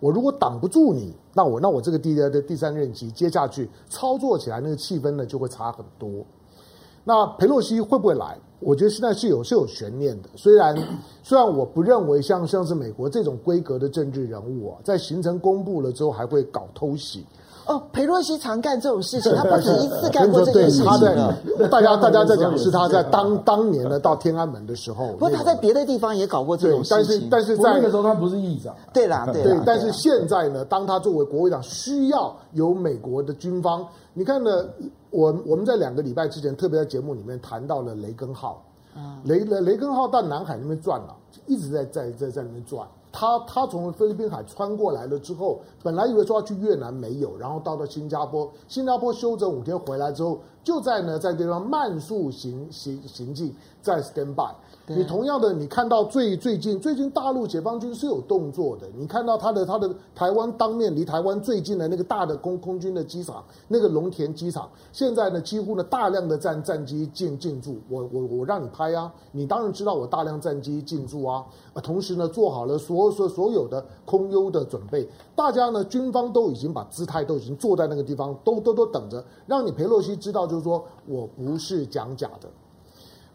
[0.00, 6.10] 我如果挡不住你，那我那我这个第的第三任期接下去操作起来，那个气氛呢就会差很多。
[7.04, 8.36] 那裴洛西会不会来？
[8.60, 10.28] 我觉得现在是有是有悬念的。
[10.34, 10.76] 虽然
[11.22, 17.24] 虽然我不认为像像是美国这种规格的政治人物啊，在行程公布了之后还会搞偷袭。
[17.68, 20.86] 哦，裴洛西常干这种事情， 他不止一次干过这件事情。
[20.86, 21.14] 他在
[21.68, 27.28] 大家大家在讲是他在当当年呢到天安门的时候，不过他在别的地方也搞过这种事情。
[27.30, 28.74] 但是但是在那个时候他不是议长。
[28.92, 29.54] 对啦对啦。
[29.54, 33.86] 对，但是现在呢，当他作为国会长，需要有美国的军方。
[34.14, 34.64] 你看呢，
[35.10, 38.62] 我我们在两个礼拜之前特别在节目里面谈到了雷根号，
[39.24, 41.14] 雷雷雷根号到南海那边转了，
[41.46, 42.84] 一直在在在在那边转。
[43.10, 54.54] 他他从菲律宾海穿过来了之后，本来以为说要去越南，没有，然后到了新加坡，新加坡休整五天回来之后，就在呢在地方慢速行行行进，在 stand by。
[54.96, 58.88] 你同样的，你看到最最近最近大陆解放军是有动作的。
[58.96, 67.76] 你看到他的他的台湾当面离台湾最近的那个大的空空军的机场，那个龙田机场，现在呢几乎呢大量的战战机进进驻。
[67.88, 71.44] 我我我让你拍啊，你当然知道我大量战机进驻啊。
[71.82, 82.48] 同时呢做好了所所所有的空优的准备，大家呢军方都已经把姿态都已经坐在那个地方，都都都等着，让你裴洛西知道，就是说我不是讲假的。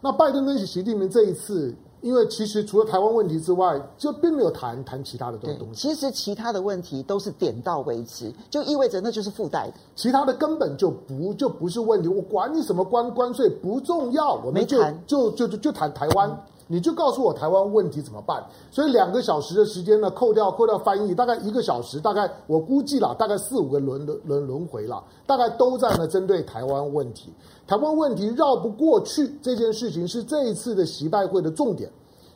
[0.03, 5.87] 那拜登跟习近平这一次因为其实除了台湾问题之外，就并没有谈谈其他的东东西。
[5.87, 9.73] 其实其他的问题都是点到为止，就意味着那就是附带的。
[9.95, 12.09] 其他的根本就不就不是问题。
[12.09, 16.29] 我管你什么关关税不重要，我们就没谈就就就就谈台湾。
[16.29, 18.41] 嗯你就告诉我台湾问题怎么办？
[18.71, 27.33] 所以两个小时的时间呢，扣掉扣掉翻译，大概一个小时，大概我估计了，大概四五个轮轮轮轮回了，大概都在呢针对台湾问题。
[27.65, 31.89] 台湾问题绕不过去这件事情是这一次的习拜会的重点，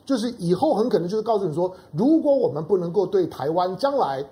[0.04, 4.24] 就是以后很可能就是告诉你说，如果我们不能够对台湾将来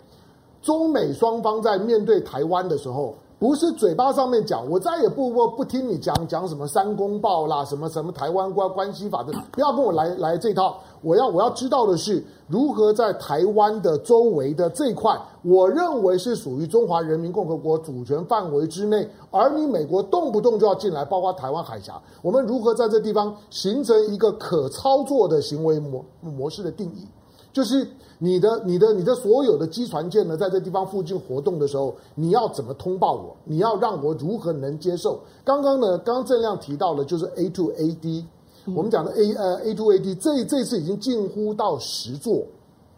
[0.63, 3.15] 中美双方在面对台湾的时候。
[3.39, 10.79] 不是嘴巴上面讲，我再也不不不听你讲讲什么三公报啦，什么什么台湾关关系法的，不要跟我来来这套。
[11.03, 27.07] 我要我要知道的是，如何在台湾的周围的这块，我认为是属于中华人民共和国主权范围之内，而你美国动不动就要进来，包括台湾海峡，我们如何在这地方形成一个可操作的行为模模式的定义？
[27.57, 27.89] 就是
[28.19, 33.35] 你的、你的、你的所有的机船舰呢，在这地方附近活动的时候，你要怎么通报我？
[33.45, 35.19] 你要让我如何能接受？
[35.43, 38.27] 刚刚呢，刚刚郑亮提到了，就是 A to A D，
[38.67, 42.43] 嗯、我们讲的 A 呃 A to A D，这这次已经近乎到十座，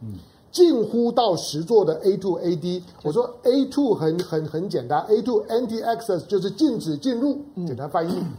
[0.03, 0.14] 嗯，
[0.51, 2.83] 近乎到十座的 A to A D。
[3.05, 8.12] 我说 A to 很很很简单，A to Anti Access 就是禁止进入，简单翻译。
[8.12, 8.33] 嗯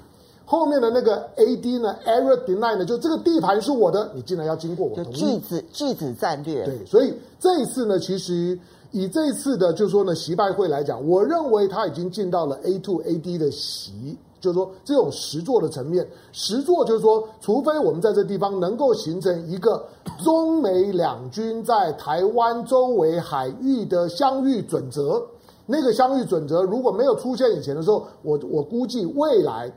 [0.51, 5.15] 后面的那个 A D 呢，Area Deny 呢，就这个地盘是我的，你竟然要经过我同意。
[5.15, 6.65] 句子句子战略。
[6.65, 8.57] 对，所以这一次呢，其实
[8.89, 16.07] 以这一次的，就是说呢，习拜会来讲，我认为他已经进到了 A to A D 的习，就是说这种实作的层面。
[16.31, 19.85] 实作就是说，除非我们在这地方能够形成一个
[20.23, 25.21] 中美两军在台湾周围海域的相遇准则，
[25.67, 29.71] 那个相遇准则如果没有出现以前的时候，我我估计未来。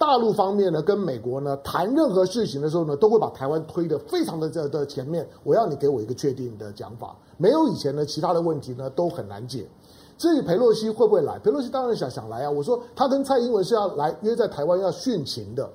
[0.00, 5.28] 大陆方面呢，跟美国呢谈任何事情的时候呢，都会把台湾推得非常的这的前面。
[5.44, 9.68] 我要你给我一个确定的讲法，没有以前呢，其他的问题呢都很难解。
[10.16, 12.50] 至于裴洛西会不会来，裴洛西当然想想来啊。
[12.50, 15.68] 我说他跟蔡英文是要来约在台湾要殉情的，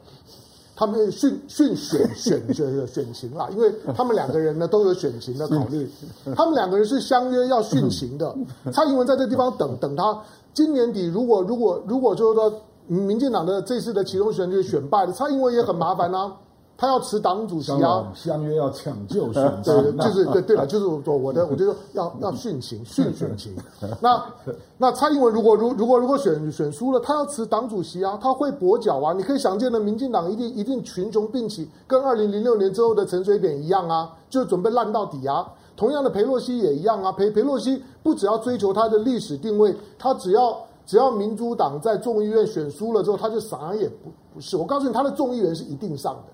[0.75, 5.87] 他们殉殉选选选选情啦， 因为他们两个人呢都有选情的考虑，
[6.35, 8.35] 他们两个人是相约要殉情的。
[8.73, 10.19] 蔡英文在这地方等等他，
[10.51, 12.51] 今年底如果如果如果就是说。
[12.87, 16.33] 民进党的这次的其中选举选败了，蔡英文也很麻烦呐、啊，
[16.77, 23.55] 他要辞党主席啊，相约要抢救选情，对，就是对对了，就是我我的，我就说要要殉情殉选情。
[24.01, 24.23] 那
[24.77, 35.47] 那蔡英文如果如如果如果选选输了，他要辞党主席啊，他会跛脚啊，你可以想见的，民进党一定一定群雄并起，跟二零零六年之后的陈水扁一样啊，就准备烂到底啊。
[35.77, 40.57] 同样的，裴洛西也一样啊，裴裴洛西不只要追求他的历史定位，他只要。
[40.85, 44.55] 只要民主党在众议院选输了之后，他就啥也不不是。
[44.55, 46.33] 我告诉你，他的众议员是一定上的，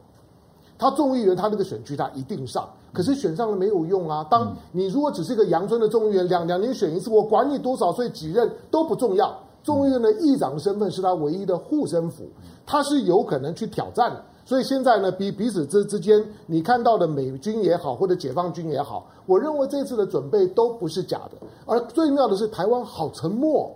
[0.77, 4.27] 他众议员他那个选区他一定上，可是选上了没有用啊。
[4.29, 9.37] 当你如果只是一个阳春的众议员，两两年选一次，我管你多少岁几任都不重要。
[9.63, 12.25] 众议院的议长的身份是他唯一的护身符，
[12.65, 14.21] 他是有可能去挑战的。
[14.43, 21.47] 所以现在呢，彼彼此之之间，你看到的美军也好，或者解放军也好，我认为这次的准备都不是假的。
[21.65, 23.71] 而最妙的是，台湾好沉默。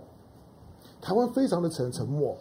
[1.06, 2.36] 台湾非常的沉沉默，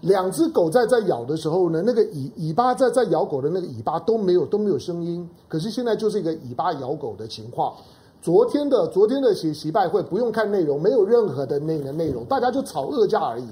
[0.00, 5.30] 两只狗在在咬的时候呢，那个尾尾巴在在咬狗的那个尾巴都没有都没有声音。
[5.46, 7.72] 可是现在就是一个尾巴咬狗的情况。
[8.20, 13.46] 昨天的昨天的习习拜会不用看内容，没有任何的那个内容，大家就吵恶架而已。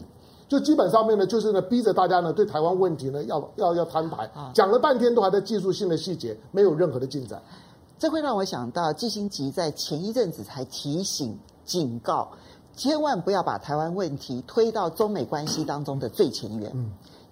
[0.48, 7.40] 就基本上面呢，就是呢逼着大家呢对台湾问题呢要要要摊牌，讲了半天都还在技术性的细节，没有任何的进展。
[7.96, 12.28] 这会让我想到季新吉在前一阵子才提醒警告。
[12.78, 16.72] 千万不要把台湾问题推到中美关系当中的最前沿，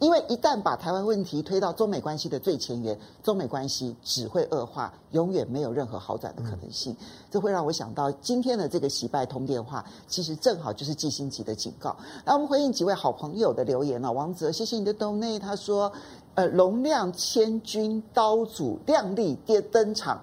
[0.01, 6.97] 因为一旦把台湾问题推到中美关系的最前沿，中美关系只会恶化，永远没有任何好转的可能性。
[7.31, 11.97] 这会让我想到今天的这个习拜通电话，其实正好就是季辛吉的警告。
[12.25, 15.93] 那我们回应几位好朋友的留言了，王泽，谢谢你的 donate，他说，
[16.35, 20.21] 呃，龙亮千军刀俎亮丽跌登场。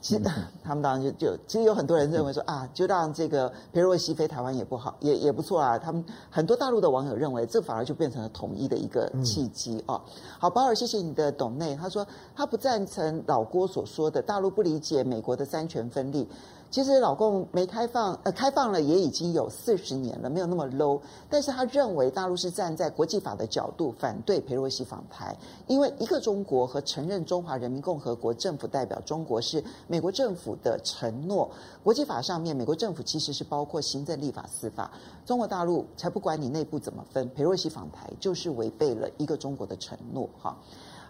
[0.00, 0.22] 其实
[0.64, 5.78] 他们当然就就其实有很多人认为说啊，就让这个裴洛西飞台湾也不好，也也不错啊。
[5.78, 10.00] 他们很多大陆的网友认为，这反而就变成了统一的一个契机哦。
[10.38, 11.76] 好，保尔，谢谢你的董内。
[11.76, 16.26] 他说他不赞成老郭所说的，大陆不理解美国的三权分立。
[16.70, 21.00] 其实老共没开放，呃，开放了也已经有四十年了，没有那么 low。
[21.28, 31.50] 但是他认为大陆是站在国际法的角度反对裴洛西访台，因为一个中国和承认中华人民共和国政府代表中国是美国政府的承诺。
[31.82, 34.92] 国际法上面，美国政府其实是包括行政、立法、司法。
[35.26, 40.30] 中国大陆才不管你内部怎么分，裴洛西访台就是违背了一个中国的承诺。
[40.40, 40.56] 哈。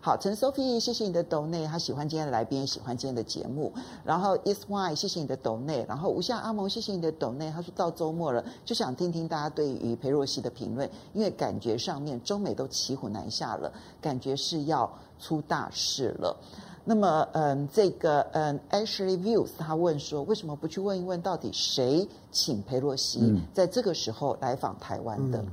[0.03, 3.71] 好，陈 Sophie，谢谢你的抖内，他喜欢今天的来宾，喜欢今天的节目。
[4.03, 5.85] 然后 Is Why，谢谢你的抖内。
[5.87, 7.51] 然后吴夏阿蒙，谢谢你的抖内。
[7.51, 16.35] 他说到周末了，就想听听大家对于裴若曦的评论，因为感觉上面中美都骑虎难下了，感觉是要出大事了。
[16.83, 25.39] 那么，嗯，这个，嗯，Ashley Views 他问说，为什么不去问一问，到底谁请裴若曦在这个时候来访台湾的？
[25.41, 25.47] 嗯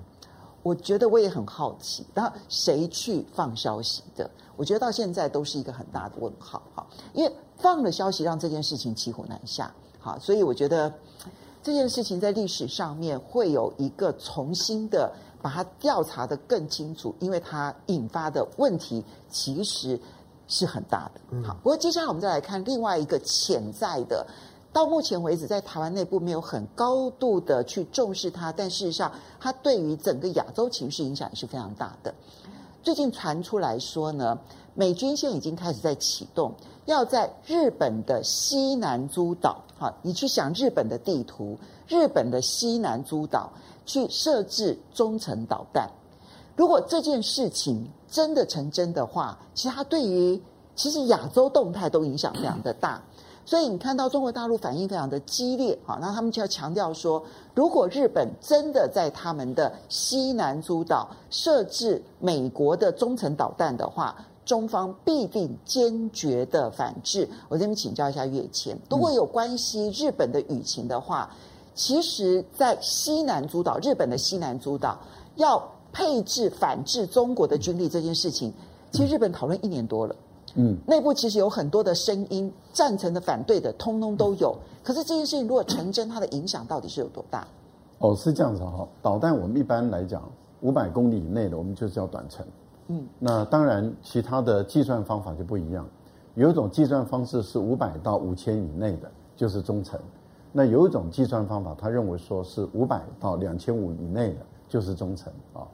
[0.68, 4.30] 我觉得我也很好奇，然后谁去放消息的？
[4.58, 10.94] 我觉得到现在都是一个很大的问号哈，因为放了消息让这件事情骑虎难下，好，所以我觉得
[11.64, 15.10] 这件事情在历史上面会有一个重新的
[15.42, 19.98] 把它调查的更清楚，因为它引发的问题其实
[20.50, 21.42] 是很大的。
[21.48, 24.28] 好，不过接下来我们再来看另外一个潜在的。
[24.78, 32.14] 到目前为止，在台湾内部没有很高度的去重视它，但事实上，它对于整个亚洲情势影响也是非常大的。
[32.84, 34.38] 最近传出来说呢，
[34.76, 36.54] 美军现在已经开始在启动，
[36.86, 43.52] 要在日本的西南诸岛，哈，你去想日本的地图，日本的西南诸岛
[43.84, 45.90] 去设置中程导弹。
[46.56, 50.40] 如果这件事情真的成真的话，其实它对于
[50.76, 53.02] 其实亚洲动态都影响非常的大。
[53.48, 57.24] 所以你看到中国大陆反应非常的激烈，好，那他们就要强调说，
[57.56, 67.26] 如果日本真的在他们的西南诸岛设置美国的中程导弹的话，中方必定坚决的反制。
[67.48, 71.34] 我这边请教一下月前，如果有关系日本的舆情的话，
[71.74, 75.00] 其实，在西南诸岛，日本的西南诸岛
[75.38, 78.52] 要配置反制中国的军力这件事情，
[78.92, 80.14] 其实日本讨论一年多了。
[80.14, 80.27] 嗯，
[80.86, 84.58] 内部其实有很多的声音，赞成的、反对的，通通都有。
[84.84, 87.46] 可是这件事情如果成真，它的影响到底是有多大？
[88.00, 88.88] 哦，是这样子哈。
[89.02, 90.22] 导弹我们一般来讲，
[90.62, 92.46] 五百公里以内的，我们就叫短程。
[92.88, 95.86] 嗯，那当然，其他的计算方法就不一样。
[96.36, 100.00] 有一种计算方式是五百到五千以内的，就是中程。
[100.54, 105.68] 那有一种计算方法，他认为说是五百到两千五以内的，就是中程啊。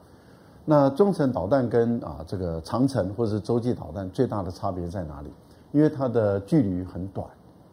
[0.64, 5.28] 那中程导弹跟啊这个长程或者是洲际导弹最大的差别在哪里？
[5.72, 7.26] 因为它的距离很短，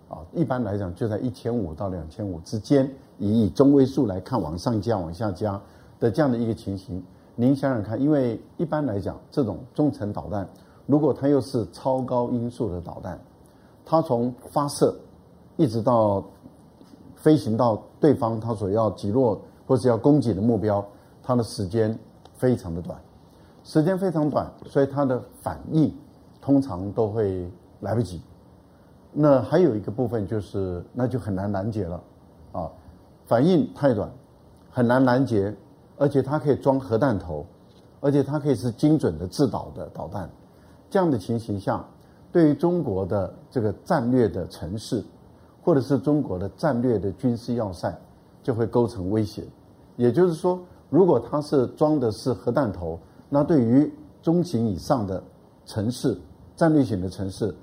[0.10, 5.62] 啊，一般来讲就在一千五到两千五之间，以以中位数来看，往上加、往下加
[5.99, 7.01] 的这样的一个情形。
[7.36, 10.45] 您想想看，因为一般来讲，这种中程导弹，
[10.86, 13.17] 如果它又是超高音速的导弹，
[13.86, 14.93] 它从发射
[15.56, 16.21] 一直到
[17.15, 20.86] 飞行到对方它所要击落或是要攻击的目标，
[21.23, 21.97] 它的时间。
[22.41, 22.99] 非常的短，
[23.63, 25.95] 时间非常短，所以它的反应
[26.41, 27.47] 通常都会
[27.82, 28.19] 来不及。
[29.13, 32.01] 那还有一个部分就是，那就很难拦截了，
[32.51, 32.71] 啊，
[33.27, 34.10] 反应太短，
[34.71, 35.56] 很难拦截，
[35.97, 37.45] 而且它可以装核弹头，
[37.99, 40.27] 而且它可以是精准的制导的导弹。
[40.89, 41.86] 这样的情形下，
[42.32, 45.04] 对于中国的这个战略的城市，
[45.62, 47.95] 或者是中国的战略的军事要塞，
[48.41, 49.43] 就会构成威胁。
[49.95, 50.60] 也就是说。
[50.91, 52.99] 如果它是装的是核弹头，
[53.30, 53.89] 那对于
[54.21, 55.23] 中型以上的
[55.65, 56.19] 城市、
[56.58, 57.56] 战略型的城市，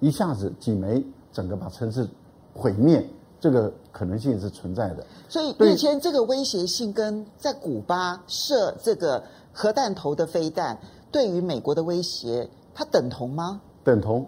[0.00, 2.08] 一下子几枚，整个把城市
[2.54, 3.06] 毁灭，
[3.38, 5.04] 这个可能性是存在的。
[5.28, 10.78] 所以，以前这个威胁性跟在古巴设这个核弹头的飞弹，
[11.12, 13.60] 对于美国的威胁，它等同吗？
[13.84, 14.26] 等同，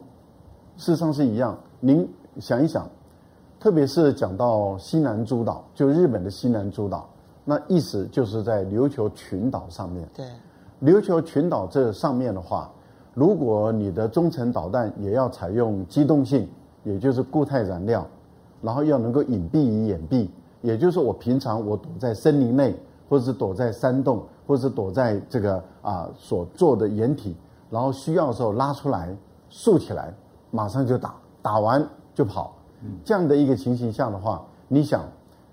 [0.77, 1.59] 事实上是一样。
[1.81, 2.07] 您
[2.38, 2.87] 想一想，
[3.59, 7.09] 特别是讲到西南诸岛，就日本的西南诸岛。
[7.45, 10.09] 那意思就是在琉球群岛上面。
[10.15, 10.25] 对，
[10.81, 12.71] 琉球群岛这上面的话，
[13.15, 16.49] 如果你的中程导弹也要采用机动性，
[16.85, 18.07] 也就是固态燃料，
[18.61, 20.29] 然后要能够隐蔽于掩蔽，
[20.61, 22.75] 也就是我平常我躲在森林内，
[23.09, 27.37] 或者是躲在山洞，或者是躲在这个啊所做的掩体，
[27.71, 29.15] 然后需要的时候拉出来
[29.49, 30.15] 竖起来，
[30.53, 32.55] 马上就打，打完就跑。
[33.05, 35.03] 这样的一个情形下的话，你想。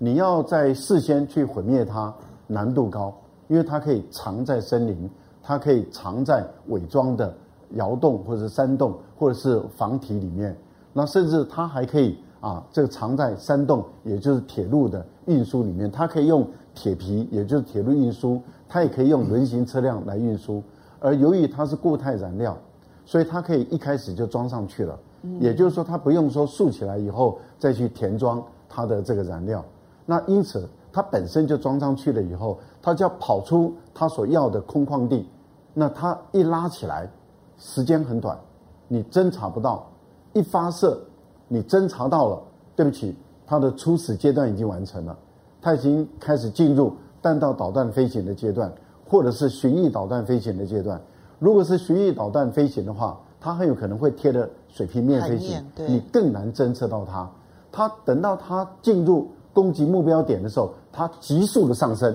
[0.02, 2.10] 你要在事先去毁灭它，
[2.46, 3.14] 难度高，
[3.48, 5.10] 因为它可以藏在森林，
[5.42, 7.34] 它可以藏在伪装的
[7.72, 10.56] 窑洞或者山洞或者是房体里面，
[10.94, 20.62] 那甚至它还可以啊，这个藏在山洞，也就是铁路的运输里面，它可以用铁皮，也就是铁路运输，它也可以用轮型车辆来运输。
[20.98, 22.56] 而由于它是固态燃料，
[23.04, 24.98] 所以它可以一开始就装上去了，
[25.40, 29.62] 也就是说，它不用说竖起来以后再去填装它的这个燃料。
[30.10, 35.24] 那因此，它本身就装上去了以后，它就要跑出它所要的空旷地。
[35.72, 37.08] 那它一拉起来，
[37.58, 38.36] 时间很短，
[38.88, 39.86] 你侦查不到；
[40.32, 41.00] 一发射，
[41.46, 42.42] 你侦查到了，
[42.74, 43.14] 对不起，
[43.46, 45.16] 它的初始阶段已经完成了，
[45.62, 46.92] 它已经开始进入
[47.22, 48.72] 弹道导弹飞行的阶段，
[49.08, 51.00] 或者是巡弋导弹飞行的阶段。
[51.38, 57.30] 如果是巡弋导弹飞行的话，它很有可能会贴着水平面飞行，你更难侦测到它。
[57.70, 62.14] 它等到它进入攻击目标点的时候，它急速的上升，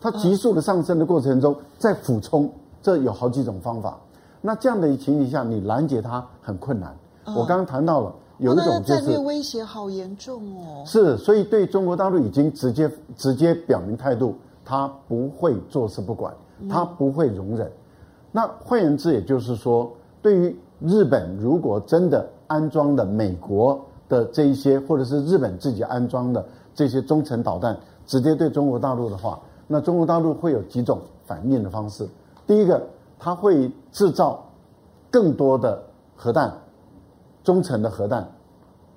[0.00, 2.50] 它急速的上升的过程中再俯冲，
[2.82, 3.98] 这有好几种方法。
[4.40, 6.94] 那这样的情形下，你拦截它很困难。
[7.36, 8.14] 我刚刚谈到了。
[8.38, 14.34] 有一种就是、战略威胁好严重哦，是，所以对中国大陆已经直接直接表明态度，
[14.64, 16.34] 他不会坐视不管，
[16.68, 17.64] 他不会容忍。
[17.68, 17.72] 嗯、
[18.32, 19.88] 那换言之，也就是说，
[20.20, 26.44] 对于日本如果真的安装了美国的这一些，或者是日本自己安装的
[26.74, 27.76] 这些中程导弹，
[28.06, 32.08] 直接对中国大陆的话，那中国大陆会有几种反应的方式。
[32.46, 32.82] 第一个，
[33.18, 34.44] 它会制造
[35.10, 35.82] 更多的
[36.16, 36.52] 核弹。
[37.42, 38.26] 中程的核弹，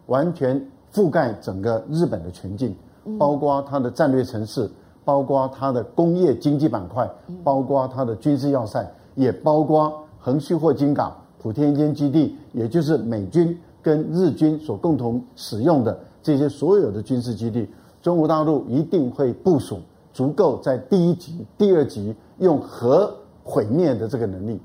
[0.05, 2.74] 完全覆盖整个日本的全境，
[3.20, 4.72] 包括它的战略城市，
[5.03, 7.05] 包括它的工业经济板块，
[7.43, 17.68] 包括它的军事要塞，也包括横须贺金港、普天间基地，也就是美军跟日军所共同使用的这些所有的军事基地。
[18.02, 19.80] 中国大陆一定会部署
[20.14, 24.60] 足够在第一级、第二级用核毁灭的这个能力。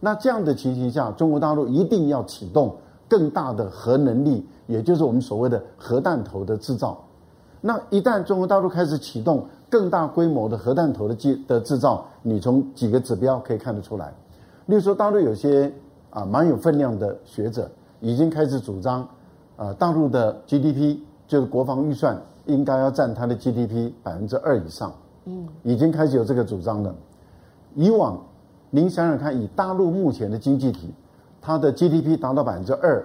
[0.00, 2.76] 那这样的情形下，中国大陆一定要启动。
[3.08, 7.00] 更大的核能力，也就是我们所谓的核弹头的制造。
[7.60, 14.12] 那一旦中国大陆开始启动更大规模的核弹头的制的制造，你从几个指标可以看得出来。
[14.66, 15.72] 例如说，大陆有些
[16.10, 17.70] 啊蛮有分量的学者
[18.06, 19.08] 已经开始主张，
[19.56, 24.92] 啊大陆的 GDP 就是国防预算应该要占它的 GDP 百分之二以上。
[25.24, 26.94] 嗯，已经开始有这个主张了。
[27.74, 28.16] 以往
[28.70, 30.94] 您想想看，以大陆目前的经济体。
[31.40, 33.04] 它的 GDP 达到百分之二，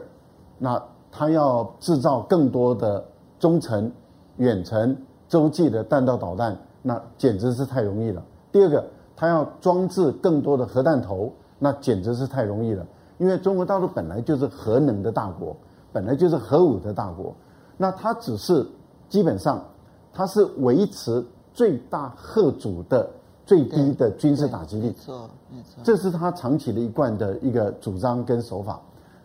[0.59, 0.81] 那
[1.11, 3.03] 它要制造更多的
[3.39, 3.91] 中程、
[4.37, 4.95] 远程、
[5.27, 8.23] 洲际的弹道导弹，那简直是太容易了。
[8.51, 8.83] 第二个，
[9.15, 12.85] 它要装置更多的核弹头，那简直是太容易了。
[13.21, 15.55] 因为中国大陆本来就是核能的大国，
[15.93, 17.31] 本来就是核武的大国，
[17.77, 18.65] 那它只是
[19.09, 19.63] 基本上
[20.11, 23.07] 它是维持最大核主的。
[23.43, 28.79] 最低的军事打击力，没错，没错，这是它长期的一贯的一个主张跟手法。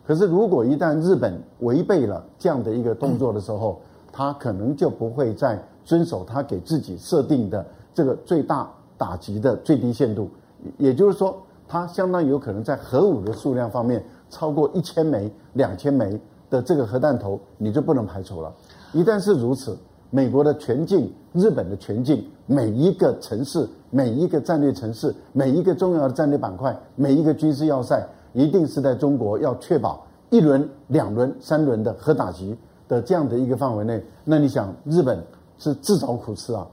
[0.05, 3.79] 可是，如果一旦日本违背了这样的一个动作的时候，
[4.11, 10.29] 他可能就不会再遵守他给自己设定的这个最大打击的最低限度。
[10.77, 11.37] 也就是说，
[11.67, 18.53] 它相当有可能在核武的数量方面超过一千枚、两千枚的这个核弹头，你就不能排除了。
[18.93, 19.77] 一旦是如此，
[20.09, 23.67] 美国的全境、日本的全境，每一个城市。
[23.89, 32.53] 每一个战略城市，每一个重要的战略板块，每一个军事要塞，一定是在中国要确保一轮、两轮、三轮的核打击
[32.89, 34.03] 的这样的一个范围内。
[34.25, 35.23] 那你想，日本
[35.57, 36.67] 是自找苦吃啊！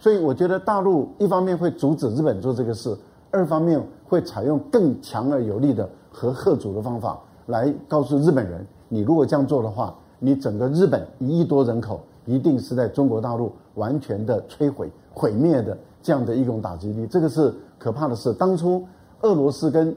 [0.00, 2.96] 所以我觉得大陆一方面会阻止日本做这个事，
[3.30, 3.78] 二方面
[4.08, 15.76] 会采用更强而有力的核吓阻的方法来告诉日本人：你如果这样做的话，你整个日本一亿多人口一定是在中国大陆完全的摧毁、毁灭的。
[16.00, 18.32] 这样的一种打击力，这个是可怕的事。
[18.32, 18.82] 当初
[19.22, 19.94] 俄罗斯跟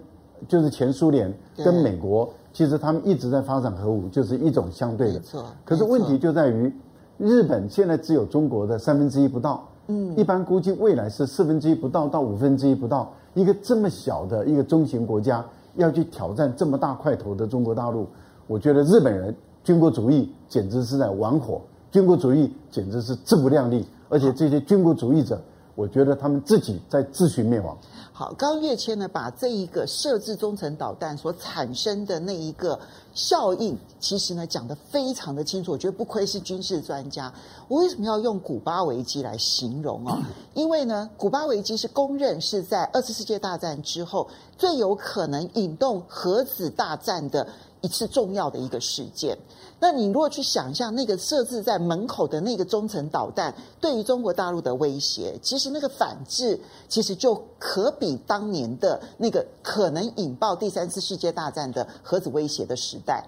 [0.48, 5.14] 就是前苏联跟美国，其实他们一直在发展核武，就是一种相对的。
[5.14, 5.46] 没错。
[5.64, 6.74] 可是问题就在于，
[7.20, 9.64] 日本现在只有中国的三分之一不到。
[9.88, 10.18] 嗯。
[10.18, 13.14] 一般估计未来是四分之一不到到五分之一不到。
[13.34, 18.08] 一个这么小的一个中型国家要去挑战这么大块头的中国大陆，
[18.48, 21.62] 我觉得日本人军国主义简直是在玩火，
[21.92, 25.42] 军国主义简直是自不量力，而且这些军国主义者。
[25.82, 27.76] 我觉得他们自己在自寻灭亡。
[28.14, 32.80] 好，刚刚岳谦呢，把这一个设置中程导弹所产生的那一个
[33.16, 35.72] 效应，其实呢讲得非常的清楚。
[35.72, 37.34] 我觉得不愧是军事专家。
[37.68, 40.20] 我为什么要用古巴危机来形容啊？
[40.54, 47.48] 因为呢，古巴危机是公认是在二次世界大战之后最有可能引动核子大战的
[47.82, 49.38] 一次重要的一个事件。
[49.80, 63.26] 那你如果去想象那个设置在门口的那个中程导弹对于中国大陆的威胁，其实那个反制其实就可比当年的那个可能引爆第三次世界大战的核子威胁的时代。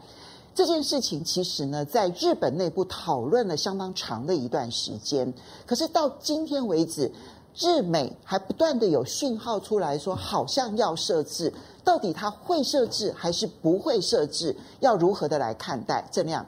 [0.55, 5.33] 这件事情其实呢，在日本内部讨论了相当长的一段时间，
[5.65, 7.11] 可是到今天为止，
[7.55, 11.53] 日美还不断的有讯号出来说，好像要设置。
[11.83, 14.55] 到底他会设置还是不会设置？
[14.79, 16.07] 要如何的来看待？
[16.09, 16.45] 郑亮，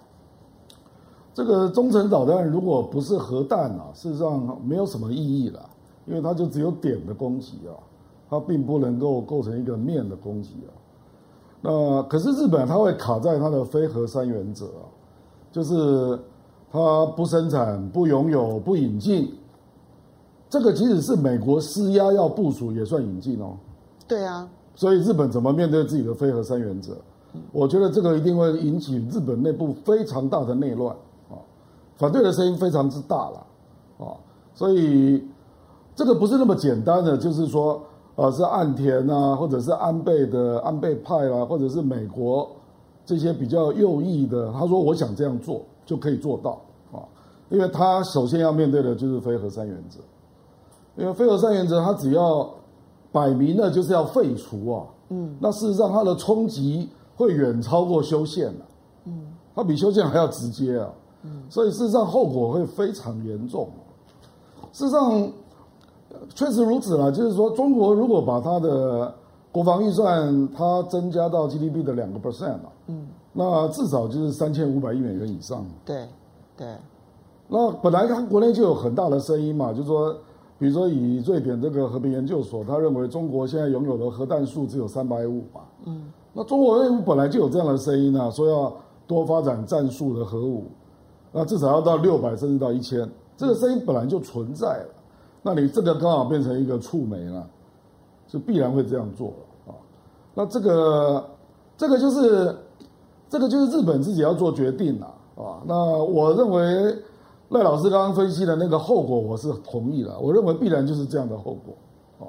[1.33, 5.69] 这个中程导弹如果不是核弹啊，事实上没有什么意义了，
[6.05, 7.75] 因为它就只有点的攻击啊，
[8.29, 10.71] 它并不能够构成一个面的攻击啊。
[11.61, 14.87] 那可是日本它会卡在它的非核三原则啊，
[15.51, 16.17] 就是
[16.71, 19.31] 它不生产、不拥有、不引进。
[20.49, 23.57] 这个即使是美国施压要部署，也算引进哦。
[24.07, 24.47] 对啊。
[24.75, 26.93] 所以日本怎么面对自己的非核三原则？
[27.51, 30.95] 我觉得这个一定会引起日本内部非常大的内乱
[31.29, 31.35] 啊，
[31.97, 33.45] 反对的声音非常之大了
[33.99, 34.15] 啊，
[34.53, 35.23] 所以
[35.95, 37.81] 这个不是那么简单的，就是说。
[38.15, 42.49] 啊，是岸田啊，或者是安倍的安倍派啦、啊，或者是美国
[43.05, 46.51] 这些比较右翼的，他说我想这样做就可以做到
[46.93, 47.03] 啊，
[47.49, 49.99] 因为他首先要面对的就是非核三原则，
[50.95, 52.49] 因为非核三原则它只要
[53.11, 58.65] 摆明了就是要废除啊，嗯，那事实上它的冲击会远超过修宪了，
[59.05, 60.89] 嗯，它比修宪还要直接啊，
[61.23, 63.69] 嗯，所以事实上后果会非常严重，
[64.71, 65.31] 事实上。
[66.33, 69.13] 确实如此啦，就是说，中国如果把它的
[69.51, 75.63] 国防预算它增加到 GDP 的两个 percent 嘛，嗯，那至少就是三千五百亿美元以上。
[75.83, 76.07] 对，
[76.55, 76.67] 对。
[77.49, 80.15] 那本来它国内就有很大的声音嘛，就是说，
[80.57, 88.73] 比如说以瑞典这个和平研究所，他认为中国现在拥有的核弹数只有三百五嘛，嗯，那中国内部本来就有这样的声音啊，说要
[89.05, 90.63] 多发展战术的核武，
[91.31, 94.87] 那至少要到六百甚至到一千，这个声音本来就存在了。
[95.41, 97.45] 那你这个刚好变成一个触媒了，
[98.27, 99.75] 就必然会这样做了啊。
[100.33, 101.29] 那这个
[101.77, 102.55] 这个就是
[103.29, 105.61] 这个就是日本自己要做决定了啊。
[105.67, 106.95] 那我认为
[107.55, 110.19] 赖老师刚刚分析的那个后果，我是同意的。
[110.19, 111.75] 我认为必然就是这样的后果
[112.19, 112.27] 啊。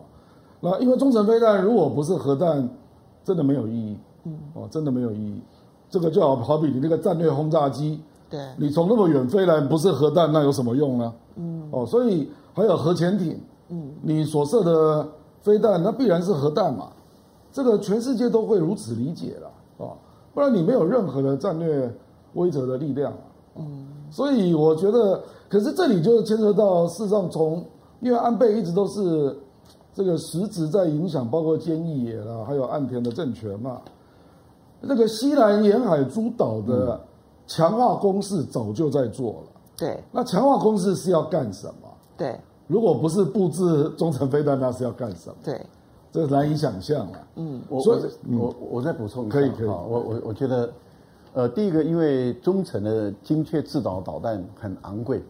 [0.60, 2.68] 那因为中程飞弹如果不是核弹，
[3.24, 5.40] 真的没有意义，嗯，哦，真的没有意义。
[5.90, 8.00] 这个就好好比你那个战略轰炸机，
[8.30, 11.12] 对，你从那么远飞来不是核弹，那有什么用呢？
[11.36, 12.28] 嗯，哦，所以。
[12.56, 15.06] 还有核潜艇，嗯，你所射的
[15.42, 16.88] 飞弹，那必然是核弹嘛？
[17.52, 19.92] 这个全世界都会如此理解了啊，
[20.32, 21.94] 不然你没有任何的战略
[22.32, 23.12] 威慑的力量，
[23.56, 27.64] 嗯，所以我觉得，可是这里就牵扯到，事实上从
[28.00, 29.36] 因为安倍一直都是
[29.94, 33.80] 这个实质在影响，包括菅义伟啦，还有岸田的政权嘛，
[34.80, 37.00] 那个西南沿海诸岛的
[37.46, 41.88] 强化攻势早就在做了，对，那强化攻势是要干什么？
[42.16, 45.36] 对，如果不是布置中程飞弹，那是要干什么？
[45.42, 45.60] 对，
[46.12, 47.18] 这难以想象了。
[47.36, 47.98] 嗯，我我
[48.38, 49.66] 我我再补充一下，可以可以。
[49.66, 50.70] 我我我觉得，
[51.36, 55.22] 呃，第一个，因为中程的精确制导导弹很昂贵，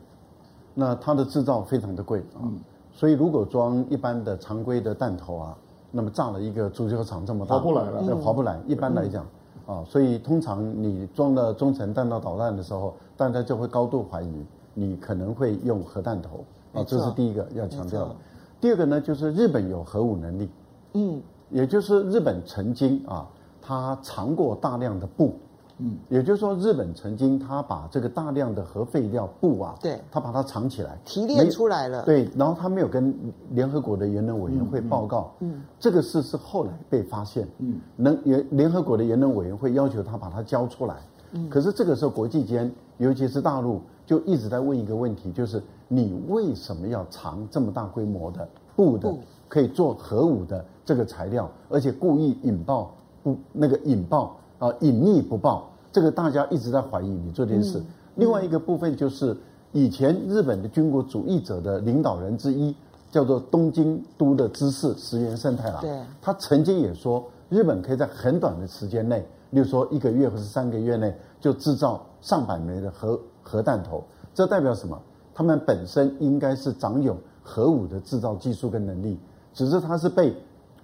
[0.72, 2.46] 那它的制造非常的贵啊，
[2.92, 5.58] 所以如果装一般的常规的弹头啊，
[5.90, 8.56] 那么炸了一个足球场这么大，划不来了，划不来。
[8.68, 9.26] 一般来讲
[9.66, 16.44] 啊，所以通常你装了中程弹道导弹的时候，大家就会高度怀疑你可能会用核弹头。
[16.72, 18.14] 啊，这是第一个要强调的。
[18.60, 20.48] 第二个呢，就是日本有核武能力，
[20.92, 23.28] 嗯，也就是日本曾经啊，
[23.60, 25.34] 他藏过大量的布，
[25.78, 33.14] 嗯，也就是说，日本曾经他把这个大量的核废料布啊，对，他把它藏起来，提炼出来了，对，然后他没有跟
[33.50, 40.96] 联合国的原能委员会报告，嗯，这个事是后来被发现，嗯，能联联合国的原能委员会要求他把它交出来，
[41.32, 45.62] 嗯，可是这个时候国际间，尤其是大陆，就一直在问一个问题，就是。
[45.88, 49.14] 你为什么要藏这么大规模的布的
[49.46, 57.82] 可以做核武的这个材料，而且故意引爆不那个引爆啊隐匿不报，这个大家一直在怀疑你做这件事。
[58.14, 59.36] 另外一个部分就是
[59.72, 62.74] 以前日本的军国主义者的领导人之一
[63.10, 69.18] 叫做东京都的知事石原慎太郎，对，他曾经也说日本可以在很短的时间内，
[69.50, 74.02] 例如说一个月或是三个月内就制造上百枚的核核弹头，
[74.34, 75.00] 这代表什么？
[75.34, 79.18] 他们本身应该是掌有核武的制造技术跟能力，
[79.52, 80.34] 只是他是被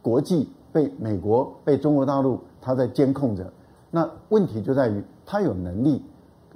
[0.03, 3.51] 国际、被美国、被中国大陆他在监控着。
[3.93, 6.03] 那问题就在于他有能力，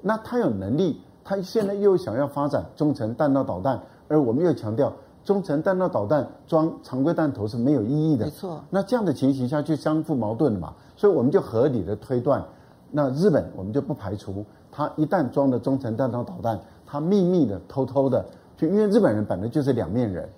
[0.02, 8.24] 那他有能力，他现在又想要发展中程弹道导弹，而我们又强调中程弹道导弹装常规弹头是没有意义的。
[8.24, 8.60] 没错。
[8.70, 12.44] 那这样的情形下去相互矛盾了嘛，所以我们就合理的推断，
[12.90, 16.58] 那日本我们就不排除他一旦装了中程弹道导弹。
[16.88, 18.24] 他秘密的、偷偷的，
[18.56, 20.28] 就因为日本人本来就是两面人，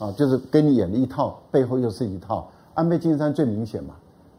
[0.00, 2.50] 啊，就是跟你演了一套，背后又是一套。
[2.74, 3.94] 安倍晋三最明显嘛，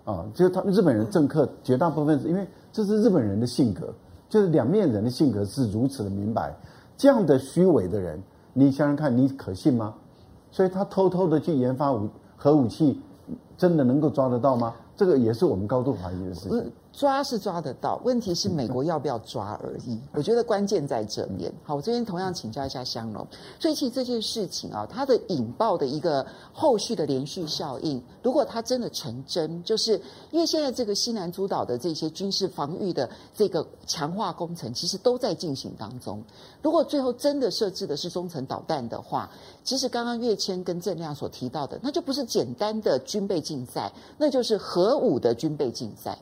[0.05, 3.93] 啊，就是他们日本人政客绝大部分是因为这是日本人的性格，
[4.29, 6.55] 就是两面人的性格是如此的明白。
[6.95, 8.21] 这样的虚伪的人，
[8.53, 9.93] 你想想看，你可信吗？
[10.51, 13.01] 所以他偷偷的去研发武核武器，
[13.57, 14.73] 真的能够抓得到吗？
[14.95, 16.71] 这个也是我们高度怀疑的事情。
[16.97, 19.99] 抓是抓得到，问题是美国要不要抓而已。
[20.13, 21.51] 我觉得关键在这边。
[21.61, 23.27] 好，我这边同样请教一下香龙。
[23.59, 29.99] 所以其实这件事情啊，它的引爆的一个后续的连续效应，如果它真的成真，就是
[30.31, 36.23] 因为现在这个西南诸岛的这些军事防御的这个强化工程，其实都在进行当中。
[36.61, 39.29] 如果最后真的设置的是中程导弹的话，
[39.65, 46.17] 其实刚刚跃迁跟郑亮所提到的，那就不是简单的军备竞赛，那就是核武的军备竞赛。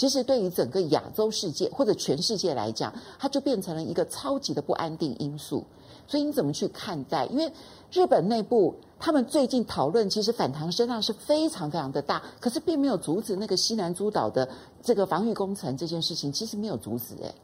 [0.00, 5.62] 其实对于整个亚洲世界或者全世界来讲，它就变成了一个超级的不安定因素。
[6.06, 7.26] 所以你怎么去看待？
[7.26, 7.52] 因为
[7.92, 14.48] 日本内部他们最近讨论，其实反弹声浪是非常非常的大，可是并没有阻止那个西南诸岛的
[14.82, 17.34] 这个防御工程这件事情，其实没有阻止哎。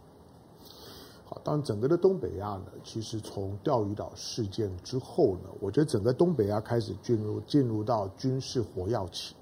[1.27, 9.35] 好，当整个的东北亚呢，其实从钓鱼岛事件之后呢，我觉得整个东北亚开始进入进入到军事火药期。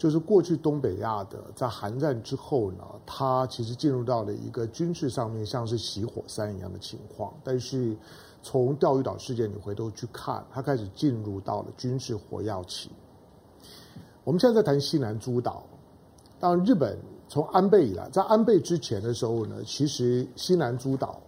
[0.00, 7.30] 就是过去东北亚的，在韩战之后呢，它其实进入到了一个军事上面像是洗火山一样的情况。
[7.44, 7.94] 但是
[8.42, 12.90] 从钓鱼岛事件你回头去看，它开始进入到了军事火药期。
[14.24, 15.62] 我们现在在谈西南诸岛，
[16.38, 16.98] 当然日本
[17.28, 21.20] 从安倍以来，在安倍之前的时候呢，其实西南诸岛，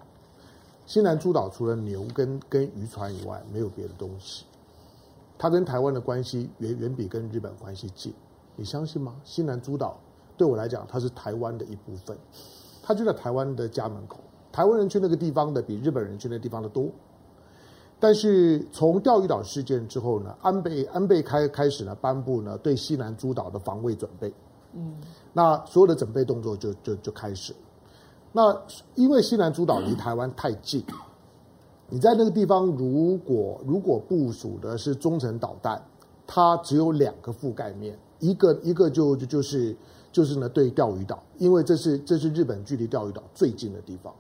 [0.87, 4.47] 西南诸岛除了牛跟跟渔船以外，没有别的东西。
[5.37, 8.14] 它跟台湾的关系远远比跟日本关系近。
[8.57, 9.17] 你相信吗？
[9.25, 9.99] 西南诸岛
[10.37, 12.17] 对我来讲，它是台湾的一部分，
[12.83, 14.19] 它就在台湾的家门口。
[14.51, 16.87] 台湾人去那个地方的比日本人去那个地方的多。
[17.99, 24.33] 但是从钓鱼岛事件之后呢，安倍安倍开开始呢颁布呢对西南诸岛的防卫准备。
[24.73, 24.97] 嗯，
[25.33, 27.55] 那所有的准备动作就就就开始。
[28.33, 28.55] 那
[28.95, 30.85] 因为西南诸岛离台湾太近，
[31.89, 35.81] 你在那个地方如果如果部署的是中程导弹，
[36.27, 37.97] 它只有两个覆盖面。
[38.23, 39.77] 一个一个就就就是
[40.12, 44.14] 就是呢，对钓鱼岛，因为这是这是日本距离钓鱼岛最近的地方，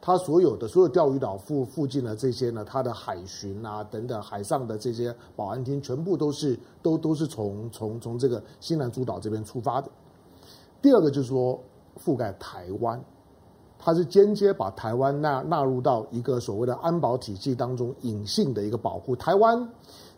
[0.00, 9.90] 它所有的所有钓鱼岛附附近的这些呢，它的海巡啊等等海上的这些保安厅，全部都是都都是从从从这个西南诸岛这边出发的。
[10.80, 11.60] 第二个就是说
[12.02, 12.98] 覆盖台湾，
[13.78, 19.14] 它是间接把台湾纳纳入到一个所谓的安保体系当中，隐性的一个保护。
[19.14, 19.68] 台湾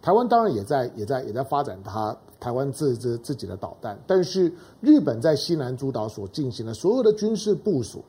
[0.01, 2.17] 台湾当然也在也在也在发展它。
[2.41, 8.01] 台湾自自自己的导弹，但是日本在西南诸岛所进行的所有的军事部署，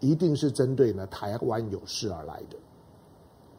[0.00, 2.56] 一定是针对呢台湾有事而来的。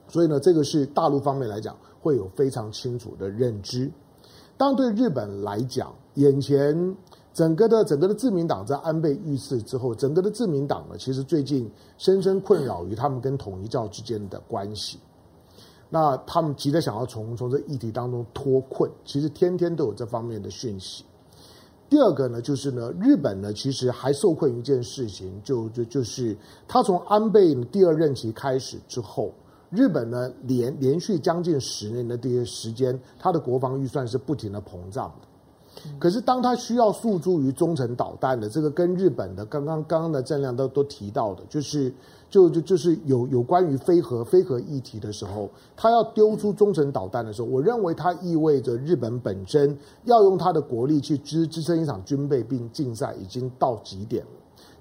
[0.09, 3.89] 所以呢，这个是大陆方面来讲会有非常清楚的认知。
[4.57, 6.93] 当对日本来讲，眼前
[7.33, 14.99] 整个的整个的自民党在安倍遇刺之后，整个的自民党呢，其实最近深深困扰于他们跟统一教之间的关系。
[15.89, 21.05] 那他们急着想要从从这议题当中脱困，其实天天都有这方面的讯息。
[21.89, 26.35] 第二个呢，就是呢，日本呢其实还受困于一件事情，就就就是
[26.67, 29.31] 他从安倍第二任期开始之后，
[29.69, 35.26] 日本呢连连续将近十年的这些时间，他的国防预算是不停的膨胀的。
[35.99, 41.93] 可是当他需要诉诸于中程导弹的这个，跟日本的刚刚刚刚的正亮都都提到的，就是。
[42.29, 54.31] 就就就是有有关于非核非核议题的时候，他要丢出中程导弹的时候，我认为它意味着日本本身要用它的国力去支支撑一场军备并竞赛已经到极点了，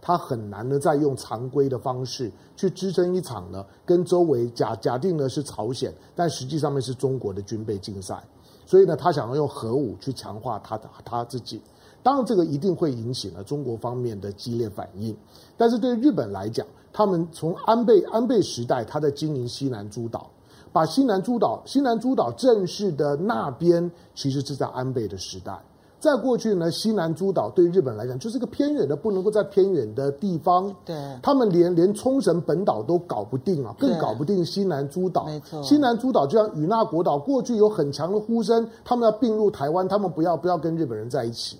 [0.01, 8.21] 他很难的再用常规的方式去支撑一场呢，跟周围假假定呢是朝鲜，但实际上面是中国的军备竞赛，
[8.67, 11.63] 所以呢，他想要用核武去强化他的他自己。
[12.03, 15.17] 当然，这个一定会引起了中国方面的激烈反应。
[15.57, 20.31] 但是对日本来讲，他们从安倍安倍时代，他在经营西南诸岛，
[20.73, 25.59] 把西南诸岛西南诸岛正式的那边，其实是在安倍的时代。
[25.99, 30.75] 再过去呢，西南诸岛对日本来讲就是个偏远的，不能够在偏远的地方。
[30.85, 35.25] 对，他们连连冲绳本岛都搞不定啊，更搞不定西南诸岛。
[35.25, 41.59] 没错，西南诸岛就像与那国岛，过去有很强的呼声，他们要并入台湾，他们不要不要跟日本人在一起。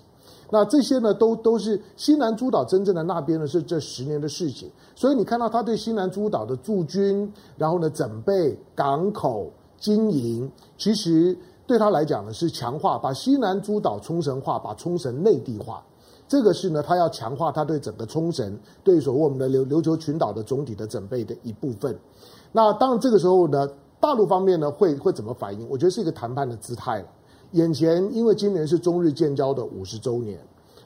[0.49, 4.69] 那这些呢，都都是西南诸岛真正的那边呢，是这十年的事情。
[4.95, 11.37] 所以你看到他对西南诸岛的驻军，然后呢，整备港口经营，其实
[11.67, 15.83] 对他来讲呢，是强化，把西南诸岛冲绳化，把冲绳内地化。
[16.27, 21.95] 这个是呢，他要强化他对整个冲绳，对所谓我们的琉琉球群岛的总体的准备的一部分。
[22.53, 25.69] 那当然这个时候呢，大陆方面呢，会会怎么反应？
[25.69, 27.05] 我觉得是一个谈判的姿态了。
[27.51, 30.39] 眼前，因为今年是中日建交的五十周年，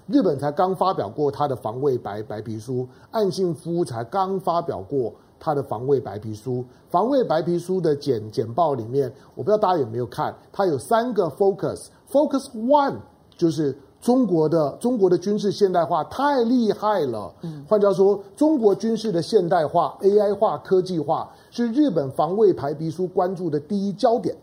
[0.08, 6.64] 日本才刚发表过他的防卫白白皮书，岸信夫才刚发表过他的防卫白皮书。
[6.88, 12.98] 防卫白皮书的简简报里面，我不知道大家有没有看，它有三个 focus，focus one
[13.36, 17.34] 就是中国的中国的军事现代化太厉害了。
[17.42, 24.36] 嗯，换句话说，中国军事的现代化、AI 化、科技化是日本防卫白皮书关注的第一焦点。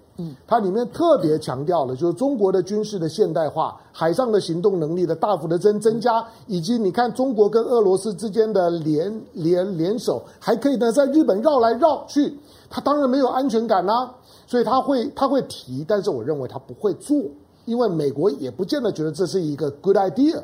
[0.46, 12.36] 它里面特别强调了，就是中国的军事的现代化、海上的行动能力的大幅的增增加，以及你看中国跟俄罗斯之间的联联联手，还可以呢在日本绕来绕去，
[12.68, 14.12] 他当然没有安全感啦、
[14.46, 17.16] 所以他会他会提，但是我认为他不会做，
[17.64, 20.42] 因为美国也不见得觉得这是一个 good idea，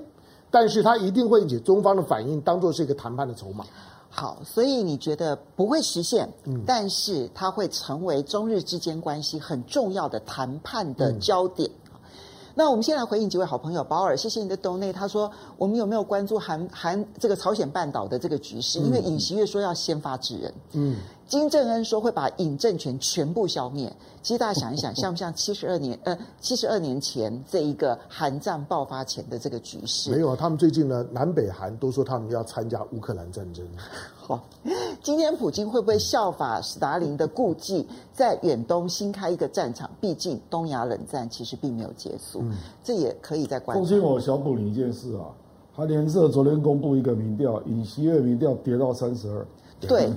[0.50, 3.64] 但是他一定会引起中方的反应，当做是一个谈判的筹码。
[4.16, 11.68] 好，所以你觉得不会实现，嗯，但是它会成为中日之间关系很重要的谈判的焦点。
[11.68, 11.98] 嗯、
[12.54, 14.92] 那我们先来回应几位好朋友，保尔，谢谢你的 donate。
[14.92, 18.78] 他说，我们有没有关注韩韩这个朝鲜半岛的这个局势？
[18.78, 20.96] 嗯、因为尹锡悦说要先发制人，嗯。
[21.26, 23.92] 金正恩说会把尹政权全部消灭。
[24.22, 30.10] 其实大家想一想， 像不像七十二年呃七十二年前这一个韩战爆发前的这个局势？
[30.10, 33.66] 没有啊，他们最近呢，南北韩都说他们要参加乌克兰战争。
[34.16, 34.42] 好，
[35.02, 39.90] 今天普京会不会效法斯大林的故伎， 在远东新开一个战场？
[40.00, 43.84] 毕竟东亚冷战其实并没有结束，嗯、这也可以再关注。
[43.84, 45.28] 奉劝我小补你一件事啊，
[45.74, 49.46] 韩联社昨天公布一个民调，尹锡悦民调跌到三十二。
[49.84, 50.10] 对，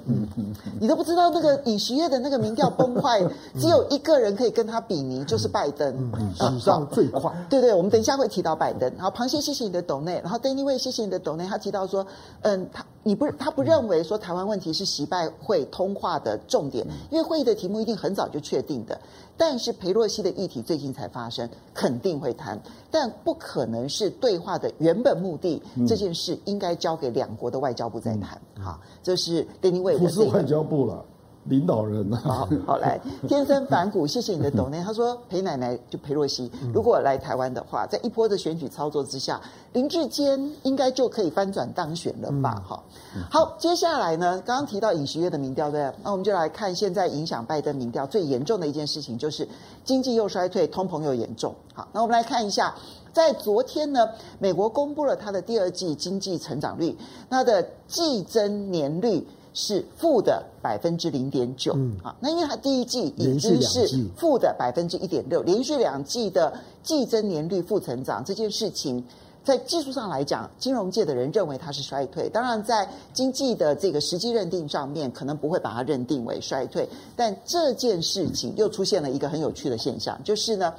[0.79, 3.21] 你都不知道那个尹锡悦的那个民调崩坏，
[3.59, 7.31] 只有一个人可以跟他比拟，就是拜登，史上最快。
[7.49, 8.91] 对对，我们等一下会提到拜登。
[8.97, 12.05] 好，螃蟹，谢谢你的抖内，然后 Danny 会谢谢你的抖内，他提到说，
[12.41, 18.99] 嗯，他你不他不认为说台湾问题是习拜会通话的重点，因为会议的题目一定很早就确定的。
[19.37, 22.59] 但是裴洛西的议题最近才发生，肯定会谈，
[22.91, 25.61] 但不可能是对话的原本目的。
[25.75, 28.37] 嗯、这件事应该交给两国的外交部再谈。
[28.57, 29.99] 嗯、好，这是丁宁伟的。
[29.99, 31.05] 不是外交部了。
[31.49, 34.81] 领导人啊，好，好来，天生反骨，谢谢你的懂内。
[34.85, 39.39] 他说裴奶奶就裴若曦，如果来台湾的话，在一波的选举操作之下，
[39.73, 42.61] 林志坚应该就可以翻转当选了吧？
[42.65, 42.83] 好，
[43.31, 49.47] 好，接下来呢，刚刚提到尹锡悦的民调，对，那我们就来看现在影响拜登民调最严重的一件事情，就是
[49.83, 51.55] 经济又衰退，通膨又严重。
[51.73, 52.75] 好，那我们来看一下，
[53.13, 56.97] 在昨天呢，美国公布了它的第二季经济成长率，
[57.29, 59.25] 它的季增年率。
[59.59, 66.53] 是负的百分之零点九啊，那因为它第一季已经是负的百分之一点六，连续两季的
[66.83, 69.03] 季增年率负成长这件事情，
[69.43, 72.29] 在技术上来讲，金融界的人认为它是衰退。
[72.29, 76.87] 当然，在经济的这个实际认定上面，可能不会把它认定为衰退。
[77.15, 80.71] 但这件事情又出现了一个很有趣的现象，就是呢，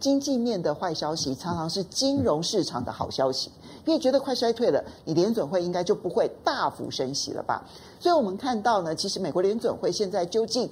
[0.00, 3.50] 经济面的坏消息常常是金融市场的好消息。
[3.84, 7.64] 因为觉得快衰退了，你联准会应该就不会大幅升息了吧？
[7.98, 10.68] 所以我们看到呢，其实美国联准会现在究竟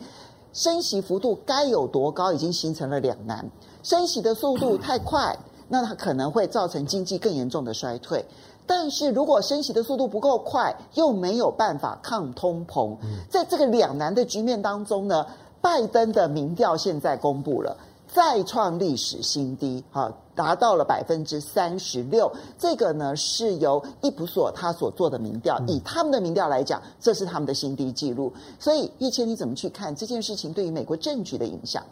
[0.53, 3.49] 升息幅度该有多高，已经形成了两难。
[3.83, 5.35] 升息的速度太快，
[5.68, 8.20] 那它可能会造成经济更严重的衰退；
[8.66, 12.95] 但是如果升息的速度不够快，又没有办法抗通膨，
[13.31, 15.24] 在这个两难的局面当中呢，
[15.62, 17.74] 拜登的民调现在公布了。
[18.17, 22.33] 再创历史新低，哈，达到了百分之三十六。
[22.57, 28.33] 这个呢是由易普所他所做的民调，以他们的民调来讲，这是他们的新低记录。
[28.59, 31.85] 所以，玉谦你怎么去看这件事情对于美国政局的影响？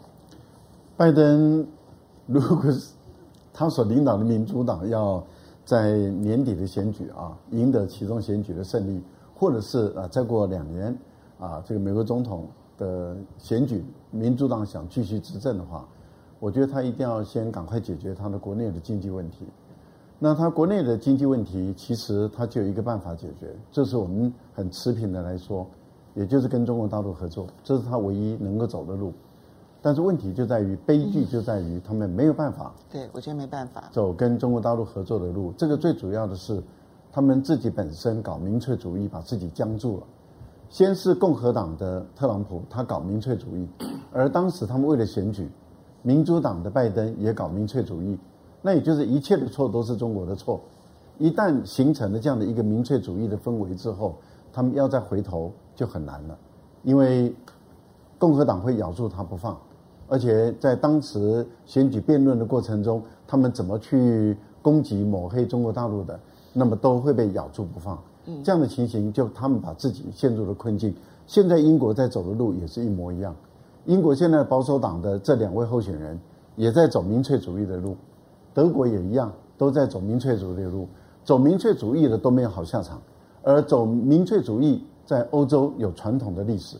[0.97, 1.63] 拜登
[2.25, 2.87] 如果是
[3.53, 5.23] 他所领导的民主党要
[5.63, 8.99] 在年底的选举啊赢得其中选举的胜利，
[9.35, 10.97] 或者是啊再过两年
[11.39, 12.47] 啊这个美国总统
[12.79, 15.87] 的选举，民主党想继续执政的话。
[16.39, 19.45] 我觉得他一定要先赶快解决他的国内的经济问题。
[20.17, 25.67] 那他国内的经济问题，其实他就有一个办法解决，这是我们很持平的来说，
[26.13, 29.11] 也就是跟中国大陆合作，这是他唯一能够走的路。
[29.81, 32.73] 但是问题就在于，悲剧就在于他们没有办法。
[32.89, 35.53] 对，我觉得没办法走跟中国大陆合作的路。
[35.57, 36.63] 这个最主要的是，
[37.11, 40.03] 他们自己本身搞民粹主义，把自己僵住了。
[40.69, 43.67] 先是共和党的特朗普，他搞民粹主义，
[44.11, 45.49] 而当时他们为了选举。
[46.05, 48.15] 民主党的拜登也搞民粹主义，
[48.61, 50.61] 那也就是一切的错都是中国的错。
[51.17, 54.15] 一旦形成了这样的一个民粹主义的氛围之后，
[54.53, 56.37] 他们要再回头就很难了，
[56.83, 57.33] 因为
[58.19, 59.59] 共和党会咬住他不放，
[60.07, 66.19] 而且在当时选举辩论的过程中，他们怎么去攻击抹黑中国大陆的，
[66.53, 67.97] 那么都会被咬住不放。
[68.43, 70.93] 这样的情形就他们把自己陷入了困境。
[71.25, 73.35] 现在英国在走的路也是一模一样。
[73.85, 76.19] 英国现在保守党的这两位候选人
[76.55, 77.95] 也在走民粹主义的路，
[78.53, 80.87] 德国也一样，都在走民粹主义的路。
[81.23, 83.01] 走民粹主义的都没有好下场，
[83.41, 86.77] 而走民粹主义在欧洲有传统的历史，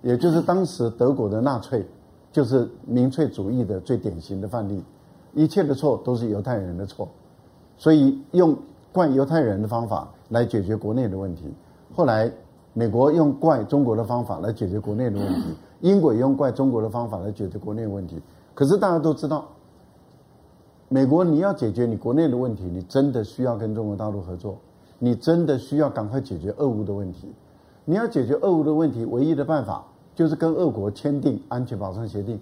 [0.00, 1.86] 也就是当时德国的纳粹
[2.32, 4.82] 就是民粹主义的最典型的范例。
[5.34, 7.06] 一切的错都是犹太人的错，
[7.76, 8.56] 所以用
[8.90, 11.44] 怪犹太人的方法来解决国内的问题。
[11.94, 12.32] 后来
[12.72, 15.42] 美国用怪中国的方法来解决国内的问题，
[15.80, 18.20] 英国也用怪中国的方法来解决国内问题。
[18.54, 19.46] 可是大家都知道，
[20.88, 24.58] 美国你要解决你国内的问题，你真的需要跟中国大陆合作，
[24.98, 27.32] 你真的需要赶快解决俄乌的问题。
[27.84, 32.38] 你要解决俄乌的问题，唯一的办法就是跟俄国签订安全保障协定。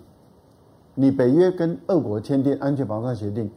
[0.94, 3.50] 你北约跟俄国签订安全保障协定，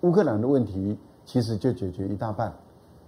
[0.00, 2.52] 乌克兰的问题其实就解决一大半。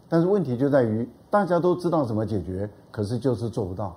[0.09, 3.97] 但是问题就在于，大家都知道怎么解决，可是就是做不到。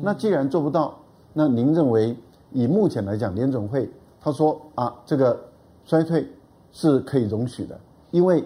[0.00, 0.94] 那既然做不到，
[1.36, 2.16] 那您认为
[2.52, 5.38] 以目前来讲，联总会他说啊，这个
[5.84, 6.26] 衰退
[6.72, 7.78] 是可以容许的，
[8.12, 8.42] 因为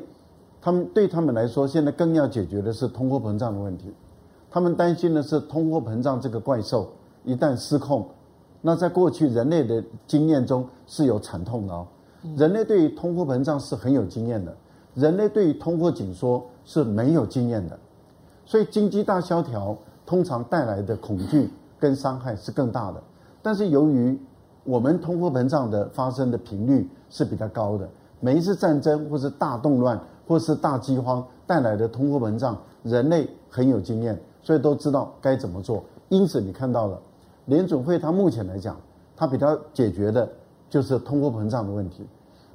[0.60, 3.92] 他们对他们来说，现在更要解决的是通货膨胀的问题。
[4.50, 6.90] 他们担心的是通货膨胀这个怪兽
[7.22, 8.08] 一旦失控，
[8.62, 11.86] 那在过去人类的经验中是有惨痛的哦。
[12.34, 14.56] 人类对于通货膨胀是很有经验的，
[14.94, 17.78] 人类对于通货紧缩是没有经验的，
[18.46, 19.76] 所以经济大萧条
[20.06, 23.02] 通常带来的恐惧跟伤害是更大的。
[23.42, 24.18] 但是由于
[24.64, 27.88] 我们通货膨胀的发生的频率是比较高的，
[28.20, 34.18] 每一次战争或是大动乱或是大饥荒带来的通货膨胀，人类很有经验。
[34.40, 36.98] 所以都知道该怎么做，因此你看到了
[37.46, 38.74] 联准会，它目前来讲，
[39.14, 40.26] 它比较解决的
[40.70, 42.06] 就是通货膨胀的问题。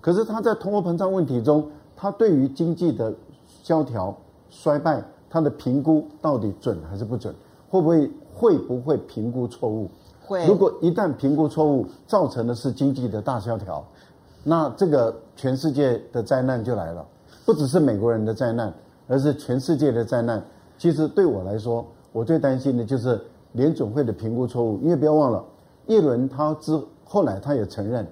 [0.01, 3.13] 可是它在通货膨胀问题中，它对于经济的
[3.45, 4.15] 萧条
[4.49, 7.35] 衰败，它的评估到底准还是不准？
[7.69, 9.89] 会不会会不会评估错误？
[10.25, 10.45] 会。
[10.47, 13.85] 如果一旦评估错误，造成的是经济的大萧条，
[14.43, 17.05] 那这个全世界的灾难就来了，
[17.45, 18.73] 不只是美国人的灾难，
[19.07, 20.43] 而是全世界的灾难。
[20.77, 23.21] 其实对我来说，我最担心的就是
[23.53, 24.79] 联准会的评估错误。
[24.81, 25.43] 因为不要忘了，
[25.87, 28.05] 耶伦他之后来他也承认，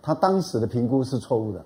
[0.00, 1.64] 他当时的评估是错误的，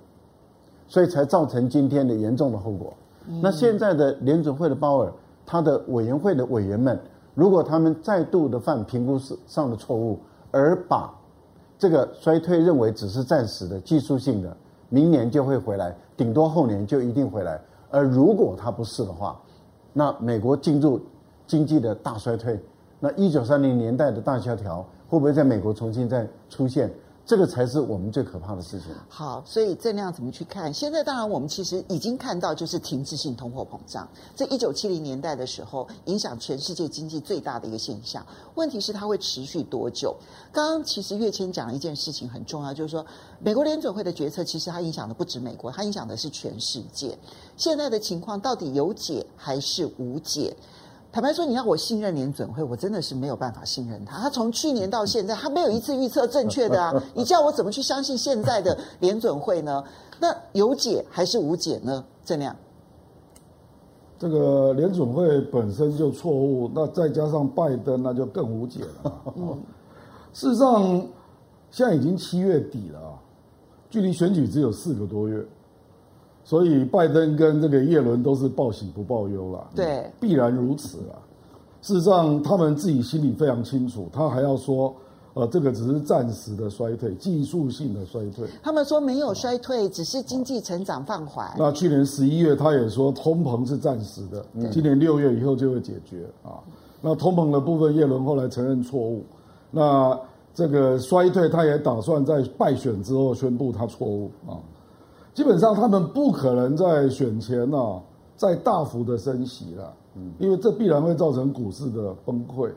[0.86, 2.92] 所以才造成今天的严重的后果。
[3.40, 5.10] 那现在的联准会的鲍尔，
[5.46, 6.98] 他的委员会的委员们，
[7.34, 10.18] 如果他们再度的犯评估上的错误，
[10.50, 11.12] 而把
[11.76, 14.56] 这个衰退认为只是暂时的、技术性的，
[14.88, 17.60] 明年就会回来，顶多后年就一定回来。
[17.90, 19.40] 而如果它不是的话，
[19.92, 21.00] 那美国进入
[21.46, 22.58] 经济的大衰退，
[23.00, 26.90] 那一九三零年代的大萧条会不会在美国重新再出现？
[27.26, 28.88] 这个才是我们最可怕的事情。
[29.08, 30.72] 好，所以这样怎么去看？
[30.72, 34.06] 现在当然我们其实已经看到，就是停滞性通货膨胀，
[34.36, 38.24] 在一九七零年代的时候，影响全世界经济最大的一个现象。
[38.56, 40.14] 问题是它会持续多久？
[40.52, 43.04] 刚刚其实跃谦讲了一件事情很重要，就是说
[43.40, 47.18] 美国联准会的决策其实它影响的不止美国，它影响的是全世界。
[47.56, 50.54] 现在的情况到底有解还是无解？
[51.14, 54.18] 坦白说，你要我信任联准会，我真的是没有办法信任他。
[54.18, 56.92] 他从去年到现在，他没有一次预测正确的啊！
[57.14, 59.84] 你叫我怎么去相信现在的联准会呢？
[60.18, 62.04] 那有解还是无解呢？
[62.24, 62.56] 郑亮，
[64.18, 69.22] 这个联准会本身就错误，那再加上拜登，那就更无解了。
[69.36, 69.56] 嗯，
[70.34, 70.82] 事实上，
[71.70, 73.14] 现在已经七月底了啊，
[73.88, 75.46] 距离选举只有四个多月。
[76.44, 81.16] 所以拜登跟这个叶伦都是报喜不报忧了，对，必然如此啊。
[81.80, 84.94] 事实上，他们自己心里非常清楚，他还要说，
[85.34, 88.46] 呃，这个只是暂时的衰退，技术性的衰退。
[88.62, 91.54] 他们说没有衰退，只是经济成长放缓。
[91.58, 96.56] 那去年十一月，他也说通膨是暂时的，今年六月以后就会解决啊。
[97.02, 99.22] 那通膨的部分，叶伦后来承认错误。
[99.70, 100.18] 那
[100.54, 104.56] 这个衰退，他也打算在败选之后宣布他错误啊。
[105.34, 108.00] 基本上他们不可能在选前呢、啊、
[108.36, 112.70] 再大幅的升息了，嗯，因为这必然会造成股市的崩溃，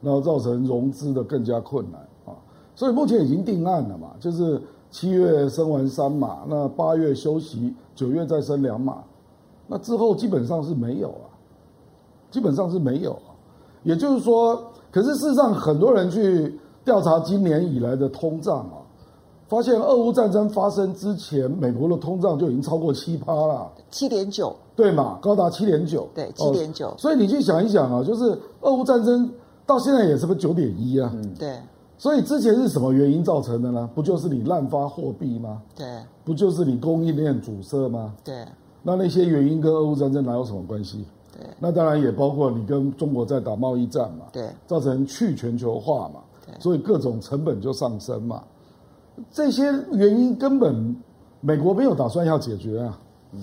[0.00, 2.32] 然后造成融资的更加困难啊。
[2.74, 4.58] 所以目前已经定案了嘛，就是
[4.90, 9.04] 七月升完三码，那八月休息，九月再升两码，
[9.66, 11.28] 那之后基本上是没有啊，
[12.30, 13.36] 基本上是没有啊。
[13.82, 14.58] 也就是说，
[14.90, 18.79] 可是事实上很多人去调查今年以来的通胀啊。
[19.50, 25.18] 发现俄乌战争发生之前，美国的通胀就已经超过七趴了，七点九，对嘛？
[25.20, 26.94] 高达七点九，对，七点九。
[26.96, 29.28] 所以你去想一想啊，就是俄乌战争
[29.66, 31.10] 到现在也是不九点一啊？
[31.12, 31.58] 嗯，对。
[31.98, 33.90] 所以之前是什么原因造成的呢？
[33.92, 35.60] 不就是你滥发货币吗？
[35.76, 35.84] 对。
[36.24, 38.14] 不就是你供应链阻塞吗？
[38.22, 38.46] 对。
[38.84, 41.04] 那那些原因跟俄乌战争哪有什么关系？
[41.36, 41.44] 对。
[41.58, 48.44] 那当然也包括你跟中国在打贸易战嘛，对，造成去全球化嘛，对，所以各种成本就上升嘛。
[49.30, 50.96] 这些原因根本
[51.40, 52.98] 美国没有打算要解决啊，
[53.32, 53.40] 嗯，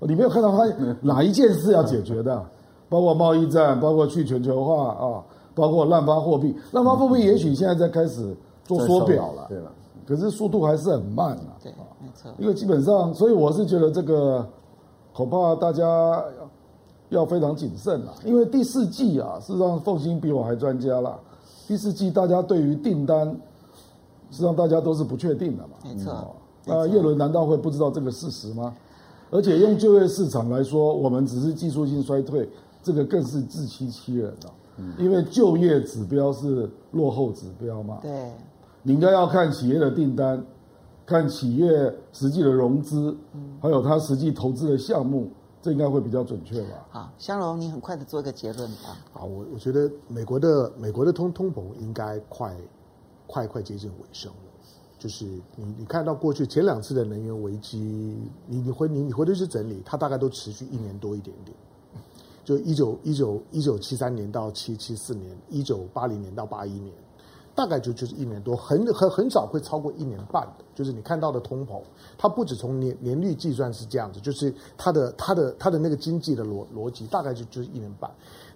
[0.00, 0.64] 你没有看到他
[1.00, 2.44] 哪一件事要解决的，
[2.88, 5.24] 包括贸易战，包括去全球化啊，
[5.54, 9.70] 包括滥发货币，滥发货币也许现在在开始做缩表了，对了，
[10.06, 14.46] 可是速度还是很慢啊，对，没错，因为基本上，所以我是觉得这个
[15.12, 16.24] 恐怕大家
[17.10, 21.18] 要非常谨慎了，因为第四季啊，事实上凤馨比我还专家了。
[21.68, 23.34] 第四季大家对于订单，
[24.32, 25.74] 实际上大家都是不确定的嘛。
[25.84, 26.34] 没错。
[26.64, 28.74] 那叶伦难道会不知道这个事实吗？
[29.30, 32.48] 而且用就业市场来说，我们只是技术性衰退，
[32.82, 34.52] 这个更是自欺欺人了。
[34.98, 37.98] 因为就业指标是落后指标嘛。
[38.02, 38.32] 对。
[38.82, 40.44] 你应该要看企业的订单，
[41.06, 43.16] 看企业实际的融资，
[43.60, 45.30] 还有它实际投资的项目，
[45.60, 46.86] 这应该会比较准确吧？
[46.90, 48.98] 好，香龙，你很快的做一个结论吧。
[49.12, 52.56] 好，我我觉得美国的美国的通通膨应该快
[53.32, 54.38] 快快接近尾声了。
[54.98, 55.24] 就是
[55.56, 57.78] 你你看到过去前两次的能源危机，
[58.46, 61.56] 你你回你你回头去整理，它大概都持续一年多一点点。
[62.44, 66.92] 就一九一九一九七三年到七七四年，一九八零年到八一年。
[67.54, 70.64] 大概就就是一年多，很很很少会超过一年半的。
[70.74, 71.82] 就是你看到的通膨，
[72.16, 78.10] 它不止从年年率计算是这样子，就是它的它的它的那个经济的逻逻辑，大概就就是一年半。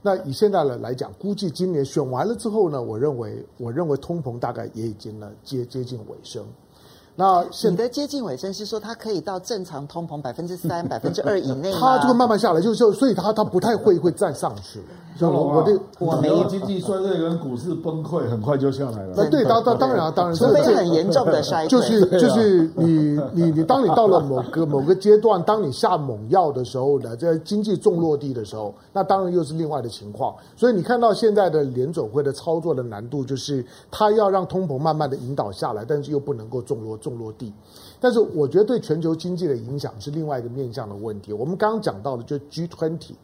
[0.07, 6.47] 那以现在来来讲，估计今年选完了之后呢，我认为我认为通膨大概也已经呢接接近尾声。
[7.17, 11.73] 那你的接近尾声是说它可以到正常通膨百分之三、 百分之二以内？
[11.73, 14.81] 它就会慢慢下来，就是就所以它它不太会会再上去。
[15.19, 19.15] 像我我的我没有经济衰退跟股市崩溃，很快就下来了。
[19.17, 30.35] 那对，当当当然当然，除非很严重的衰退，就是 就是你你你，当你到了某个某个阶段，当你下猛药的时候呢，在经济重落地的时候，那当然又是另外的情况。
[30.55, 37.53] 所以你看到现在的联总会的操作的难度，就是它要让通膨慢慢的引导下来，但是又不能够重落重落地。
[38.01, 41.33] 但是我觉得对全球经济的影响是另外一个面向的问题。
[41.33, 43.15] 我们刚刚讲到的就 G20。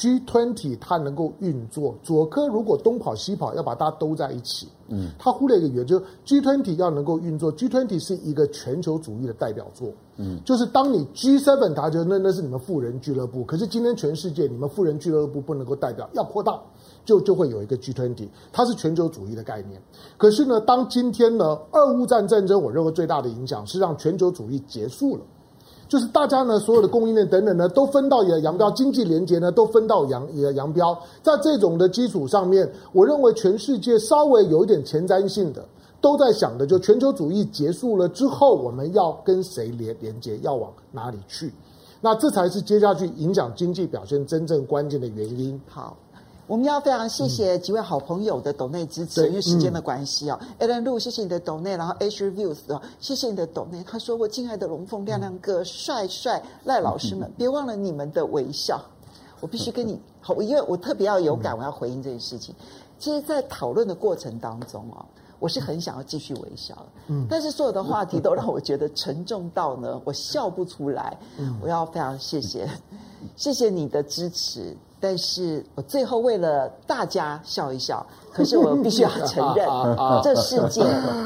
[0.00, 4.66] G20 它能够运作，佐科如果东跑西跑，要把大家兜在一起。
[4.88, 9.92] 嗯，他忽略一个原因，就是 G20 要能够运作，G20 是一个全球主义的代表作。
[10.16, 16.58] 嗯，就是当你 G7，它就那那是你们富人俱乐部，可是今天全世界你们富人俱乐部不能够代表，要扩大，
[17.04, 19.80] 就就会有一个 G20，它是全球主义的概念。
[20.16, 25.22] 可是呢，当今天呢，俄乌战战争，我认为最大的影响是让全球主义结束了。
[25.90, 30.96] 就是大家呢，所有的供应链等等呢，都分道扬镳，经济连接呢，都分道扬也扬镳。
[31.20, 35.64] 在这种的基础上面，我认为全世界稍微有一点前瞻性的，
[36.00, 41.52] 都在想的，就全球主义结束了之后，我们要跟谁连连接，要往哪里去？
[42.00, 45.60] 那这才是接下去影响经济表现真正关键的原因。
[45.66, 45.96] 好。
[46.50, 50.36] 我们要非常谢谢几位好朋友的抖内支持，因为时间的关系啊。
[50.58, 53.84] Alan Lu，谢谢你的抖内，然后 H Reviews 啊，谢谢你的抖内。
[53.84, 58.82] 他说：“我亲爱的龙凤亮亮哥，帅帅赖老师们，别忘了你们的微笑。”
[59.38, 62.52] 我必须跟你好，因为我特别要有感，我要回应这件事情。
[62.98, 65.06] 其实，在讨论的过程当中啊，
[65.40, 71.18] 我是很想要继续微笑的，嗯，但是所有的话题都让我觉得沉重到呢，我笑不出来。
[71.60, 72.68] 我要非常谢谢，
[73.36, 74.76] 谢谢你的支持。
[75.02, 79.66] 但是我最后为了大家笑一笑，可是我必须要承认，
[80.22, 80.84] 这世界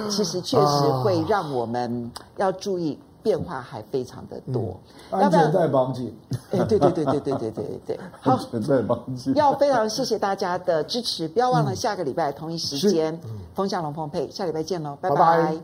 [0.09, 4.79] 其实确实会让我们要注意变化还非常的多。
[5.11, 6.15] 安全带绑紧，
[6.53, 7.81] 哎，对对对对对对对对。
[7.87, 9.35] 对， 好，安全带绑紧。
[9.35, 13.19] 要非常谢谢大家的支持，不要忘了下个礼拜同一时间，
[13.55, 15.57] 风向龙凤配，下礼拜见喽，拜拜。